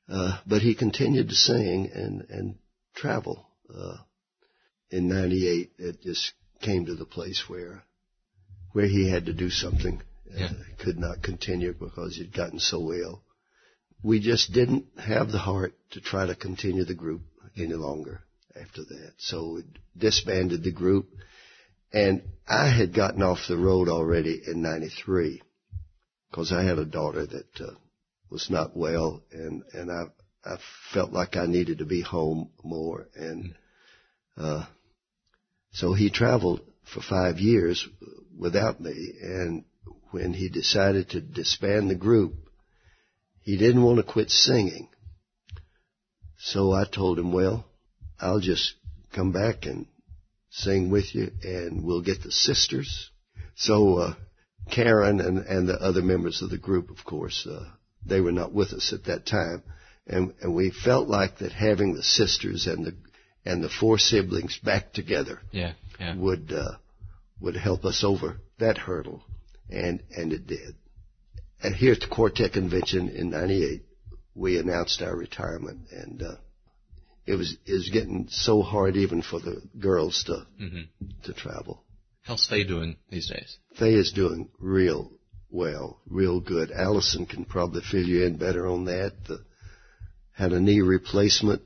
uh, 0.08 0.38
but 0.46 0.62
he 0.62 0.74
continued 0.74 1.28
to 1.28 1.34
sing 1.34 1.90
and 1.92 2.26
and 2.28 2.58
travel. 2.94 3.46
Uh, 3.74 3.96
in 4.90 5.08
'98, 5.08 5.72
it 5.78 6.02
just 6.02 6.32
came 6.60 6.86
to 6.86 6.94
the 6.94 7.06
place 7.06 7.44
where 7.48 7.82
where 8.72 8.86
he 8.86 9.08
had 9.08 9.26
to 9.26 9.32
do 9.32 9.50
something 9.50 10.02
yeah. 10.30 10.50
could 10.78 10.98
not 10.98 11.22
continue 11.22 11.72
because 11.72 12.16
he'd 12.16 12.34
gotten 12.34 12.58
so 12.58 12.92
ill. 12.92 13.22
We 14.02 14.20
just 14.20 14.52
didn't 14.52 14.86
have 14.98 15.30
the 15.30 15.38
heart 15.38 15.74
to 15.92 16.00
try 16.00 16.26
to 16.26 16.34
continue 16.34 16.84
the 16.84 16.94
group 16.94 17.22
any 17.56 17.74
longer 17.74 18.20
after 18.60 18.82
that. 18.84 19.12
So 19.18 19.54
we 19.54 19.62
disbanded 19.96 20.62
the 20.62 20.72
group. 20.72 21.08
And 21.94 22.22
I 22.48 22.68
had 22.68 22.92
gotten 22.92 23.22
off 23.22 23.46
the 23.48 23.56
road 23.56 23.88
already 23.88 24.42
in 24.44 24.62
93 24.62 25.40
because 26.28 26.50
I 26.50 26.64
had 26.64 26.80
a 26.80 26.84
daughter 26.84 27.24
that 27.24 27.60
uh, 27.60 27.74
was 28.30 28.50
not 28.50 28.76
well 28.76 29.22
and, 29.30 29.62
and 29.72 29.92
I, 29.92 30.06
I 30.44 30.56
felt 30.92 31.12
like 31.12 31.36
I 31.36 31.46
needed 31.46 31.78
to 31.78 31.84
be 31.84 32.00
home 32.00 32.50
more. 32.64 33.06
And, 33.14 33.54
uh, 34.36 34.66
so 35.70 35.94
he 35.94 36.10
traveled 36.10 36.62
for 36.92 37.00
five 37.00 37.38
years 37.38 37.88
without 38.36 38.80
me 38.80 39.12
and 39.22 39.64
when 40.10 40.32
he 40.32 40.48
decided 40.48 41.10
to 41.10 41.20
disband 41.20 41.90
the 41.90 41.94
group, 41.94 42.34
he 43.42 43.56
didn't 43.56 43.84
want 43.84 43.98
to 43.98 44.12
quit 44.12 44.30
singing. 44.30 44.88
So 46.38 46.72
I 46.72 46.86
told 46.86 47.20
him, 47.20 47.32
well, 47.32 47.64
I'll 48.18 48.40
just 48.40 48.74
come 49.12 49.30
back 49.30 49.66
and 49.66 49.86
sing 50.54 50.90
with 50.90 51.14
you 51.14 51.30
and 51.42 51.84
we'll 51.84 52.02
get 52.02 52.22
the 52.22 52.32
sisters. 52.32 53.10
So, 53.56 53.98
uh, 53.98 54.14
Karen 54.70 55.20
and, 55.20 55.38
and 55.38 55.68
the 55.68 55.74
other 55.74 56.02
members 56.02 56.42
of 56.42 56.50
the 56.50 56.58
group, 56.58 56.90
of 56.90 57.04
course, 57.04 57.46
uh, 57.46 57.68
they 58.04 58.20
were 58.20 58.32
not 58.32 58.52
with 58.52 58.72
us 58.72 58.92
at 58.92 59.04
that 59.04 59.26
time. 59.26 59.62
And, 60.06 60.34
and 60.40 60.54
we 60.54 60.70
felt 60.70 61.08
like 61.08 61.38
that 61.38 61.52
having 61.52 61.94
the 61.94 62.02
sisters 62.02 62.66
and 62.66 62.86
the, 62.86 62.94
and 63.44 63.62
the 63.62 63.68
four 63.68 63.98
siblings 63.98 64.58
back 64.58 64.92
together 64.92 65.40
yeah, 65.50 65.72
yeah. 65.98 66.16
would, 66.16 66.52
uh, 66.52 66.76
would 67.40 67.56
help 67.56 67.84
us 67.84 68.04
over 68.04 68.38
that 68.58 68.78
hurdle 68.78 69.22
and 69.70 70.02
and 70.16 70.32
it 70.32 70.46
did. 70.46 70.74
And 71.62 71.74
here 71.74 71.92
at 71.92 72.00
the 72.00 72.06
Quartet 72.06 72.52
Convention 72.52 73.08
in 73.08 73.30
'98, 73.30 73.82
we 74.34 74.58
announced 74.58 75.02
our 75.02 75.16
retirement, 75.16 75.88
and 75.90 76.22
uh, 76.22 76.34
it 77.26 77.36
was 77.36 77.56
it 77.66 77.72
was 77.72 77.90
getting 77.90 78.28
so 78.28 78.62
hard 78.62 78.96
even 78.96 79.22
for 79.22 79.40
the 79.40 79.62
girls 79.78 80.24
to 80.24 80.46
mm-hmm. 80.60 81.06
to 81.24 81.32
travel. 81.32 81.84
How's 82.22 82.46
Faye 82.46 82.64
doing 82.64 82.96
these 83.10 83.28
days? 83.28 83.58
Faye 83.78 83.94
is 83.94 84.12
doing 84.12 84.48
real 84.58 85.10
well, 85.50 86.00
real 86.08 86.40
good. 86.40 86.72
Allison 86.72 87.26
can 87.26 87.44
probably 87.44 87.82
fill 87.88 88.02
you 88.02 88.24
in 88.24 88.36
better 88.36 88.66
on 88.66 88.86
that. 88.86 89.12
The, 89.28 89.44
had 90.32 90.52
a 90.52 90.60
knee 90.60 90.80
replacement. 90.80 91.62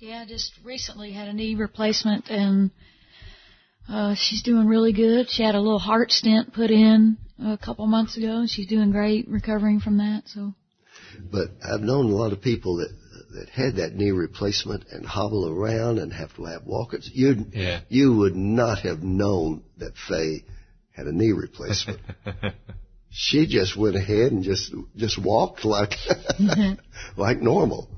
Yeah, 0.00 0.24
just 0.26 0.52
recently 0.64 1.12
had 1.12 1.28
a 1.28 1.32
knee 1.32 1.54
replacement 1.54 2.28
and 2.28 2.72
uh, 3.88 4.14
she's 4.16 4.42
doing 4.42 4.66
really 4.66 4.92
good. 4.92 5.30
She 5.30 5.44
had 5.44 5.54
a 5.54 5.60
little 5.60 5.78
heart 5.78 6.10
stent 6.10 6.52
put 6.52 6.70
in 6.70 7.16
a 7.38 7.56
couple 7.56 7.86
months 7.86 8.16
ago. 8.16 8.38
and 8.40 8.50
She's 8.50 8.66
doing 8.66 8.90
great, 8.90 9.28
recovering 9.28 9.78
from 9.78 9.98
that. 9.98 10.24
So. 10.26 10.54
But 11.20 11.48
I've 11.64 11.80
known 11.80 12.06
a 12.06 12.14
lot 12.14 12.32
of 12.32 12.42
people 12.42 12.78
that 12.78 12.92
that 13.32 13.48
had 13.48 13.76
that 13.76 13.94
knee 13.94 14.10
replacement 14.10 14.84
and 14.90 15.04
hobble 15.06 15.48
around 15.48 15.98
and 15.98 16.12
have 16.12 16.34
to 16.36 16.44
have 16.44 16.64
walkers. 16.64 17.10
You 17.12 17.46
yeah. 17.52 17.80
you 17.88 18.16
would 18.16 18.36
not 18.36 18.80
have 18.80 19.02
known 19.02 19.62
that 19.78 19.94
Faye 20.08 20.44
had 20.92 21.06
a 21.06 21.12
knee 21.12 21.32
replacement. 21.32 22.00
she 23.10 23.46
just 23.46 23.76
went 23.76 23.96
ahead 23.96 24.32
and 24.32 24.42
just 24.42 24.74
just 24.96 25.22
walked 25.22 25.64
like 25.64 25.90
mm-hmm. 25.90 26.74
like 27.20 27.40
normal. 27.40 27.88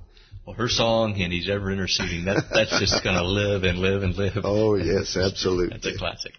Well, 0.46 0.56
her 0.56 0.68
song 0.68 1.20
and 1.20 1.32
he's 1.32 1.48
ever 1.48 1.70
interceding 1.70 2.26
that 2.26 2.44
that's 2.52 2.78
just 2.78 3.02
going 3.02 3.16
to 3.16 3.24
live 3.24 3.62
and 3.62 3.78
live 3.78 4.02
and 4.02 4.14
live. 4.14 4.38
Oh 4.44 4.74
yes, 4.74 5.16
absolutely. 5.16 5.78
That's 5.78 5.96
a 5.96 5.98
classic. 5.98 6.32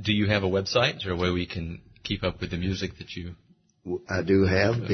Do 0.00 0.12
you 0.12 0.26
have 0.26 0.44
a 0.44 0.48
website? 0.48 0.98
Is 0.98 1.02
there 1.04 1.12
a 1.12 1.16
way 1.16 1.30
we 1.30 1.46
can 1.46 1.80
keep 2.04 2.22
up 2.22 2.40
with 2.40 2.50
the 2.50 2.56
music 2.56 2.98
that 2.98 3.16
you? 3.16 3.34
I 4.08 4.22
do 4.22 4.44
have 4.44 4.74
uh, 4.74 4.88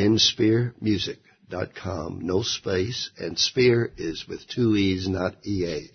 benspeermusic.com, 1.51 2.21
no 2.23 2.43
space, 2.43 3.11
and 3.19 3.39
Speer 3.39 3.91
is 3.97 4.27
with 4.29 4.47
two 4.49 4.77
E's, 4.77 5.09
not 5.09 5.35
E-A. 5.45 5.91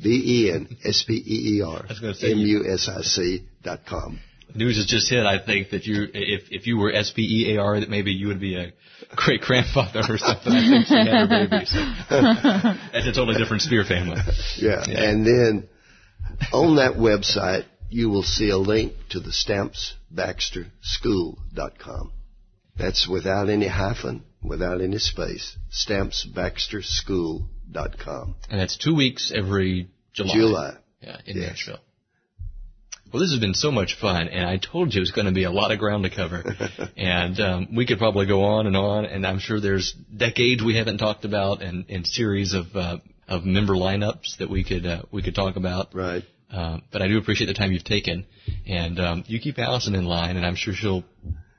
B-E-N-S-P-E-E-R. 0.00 1.86
M-U-S-I-C 2.22 3.44
dot 3.64 3.80
com. 3.86 4.20
News 4.54 4.76
has 4.76 4.86
just 4.86 5.10
hit. 5.10 5.26
I 5.26 5.44
think 5.44 5.70
that 5.70 5.84
you, 5.86 6.06
if 6.12 6.42
if 6.50 6.66
you 6.66 6.76
were 6.76 6.92
S 6.92 7.10
P 7.14 7.22
E 7.22 7.54
A 7.54 7.60
R, 7.60 7.78
that 7.80 7.88
maybe 7.88 8.12
you 8.12 8.26
would 8.28 8.40
be 8.40 8.56
a 8.56 8.72
great 9.14 9.40
grandfather 9.42 10.02
or 10.08 10.18
something. 10.18 10.52
I 10.52 10.70
think 10.70 10.86
she 10.86 10.94
had 10.94 11.08
her 11.08 11.28
baby. 11.28 11.64
So. 11.66 11.78
That's 12.92 13.06
a 13.06 13.12
totally 13.12 13.38
different 13.38 13.62
Spear 13.62 13.84
family. 13.84 14.16
Yeah. 14.56 14.84
yeah. 14.88 15.04
And 15.04 15.24
then 15.24 15.68
on 16.52 16.74
that 16.76 16.94
website, 16.94 17.64
you 17.90 18.10
will 18.10 18.24
see 18.24 18.50
a 18.50 18.58
link 18.58 18.94
to 19.10 19.20
the 19.20 19.30
stampsbaxterschool.com. 19.30 22.12
That's 22.76 23.06
without 23.08 23.48
any 23.48 23.68
hyphen, 23.68 24.24
without 24.42 24.80
any 24.80 24.98
space, 24.98 25.56
stampsbaxterschool.com. 25.72 28.34
And 28.50 28.60
that's 28.60 28.76
two 28.76 28.94
weeks 28.94 29.32
every 29.34 29.88
July. 30.12 30.34
July. 30.34 30.76
Yeah, 31.00 31.16
in 31.26 31.36
Yes. 31.36 31.48
Nashville. 31.50 31.78
Well, 33.12 33.20
this 33.22 33.32
has 33.32 33.40
been 33.40 33.54
so 33.54 33.72
much 33.72 33.96
fun, 34.00 34.28
and 34.28 34.46
I 34.46 34.58
told 34.58 34.94
you 34.94 35.00
it 35.00 35.02
was 35.02 35.10
going 35.10 35.26
to 35.26 35.32
be 35.32 35.42
a 35.42 35.50
lot 35.50 35.72
of 35.72 35.80
ground 35.80 36.04
to 36.04 36.10
cover. 36.10 36.44
and 36.96 37.40
um, 37.40 37.74
we 37.74 37.84
could 37.84 37.98
probably 37.98 38.26
go 38.26 38.44
on 38.44 38.68
and 38.68 38.76
on, 38.76 39.04
and 39.04 39.26
I'm 39.26 39.40
sure 39.40 39.60
there's 39.60 39.90
decades 39.92 40.62
we 40.62 40.76
haven't 40.76 40.98
talked 40.98 41.24
about, 41.24 41.60
and, 41.60 41.86
and 41.88 42.06
series 42.06 42.54
of 42.54 42.66
uh, 42.76 42.98
of 43.26 43.44
member 43.44 43.74
lineups 43.74 44.36
that 44.38 44.48
we 44.48 44.62
could 44.62 44.86
uh, 44.86 45.02
we 45.10 45.22
could 45.22 45.34
talk 45.34 45.56
about. 45.56 45.92
Right. 45.92 46.22
Uh, 46.52 46.78
but 46.92 47.02
I 47.02 47.08
do 47.08 47.18
appreciate 47.18 47.48
the 47.48 47.54
time 47.54 47.72
you've 47.72 47.82
taken, 47.84 48.26
and 48.66 49.00
um, 49.00 49.24
you 49.26 49.40
keep 49.40 49.58
Allison 49.58 49.94
in 49.96 50.04
line, 50.04 50.36
and 50.36 50.46
I'm 50.46 50.54
sure 50.56 50.72
she'll 50.74 51.02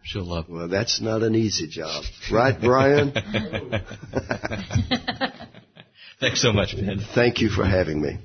she'll 0.03 0.25
love. 0.25 0.45
Well, 0.49 0.67
that's 0.67 1.01
not 1.01 1.23
an 1.23 1.35
easy 1.35 1.67
job. 1.67 2.03
Right, 2.31 2.59
Brian? 2.59 3.11
Thanks 6.19 6.41
so 6.41 6.53
much, 6.53 6.75
Ben. 6.75 6.99
Thank 7.15 7.41
you 7.41 7.49
for 7.49 7.65
having 7.65 8.01
me. 8.01 8.19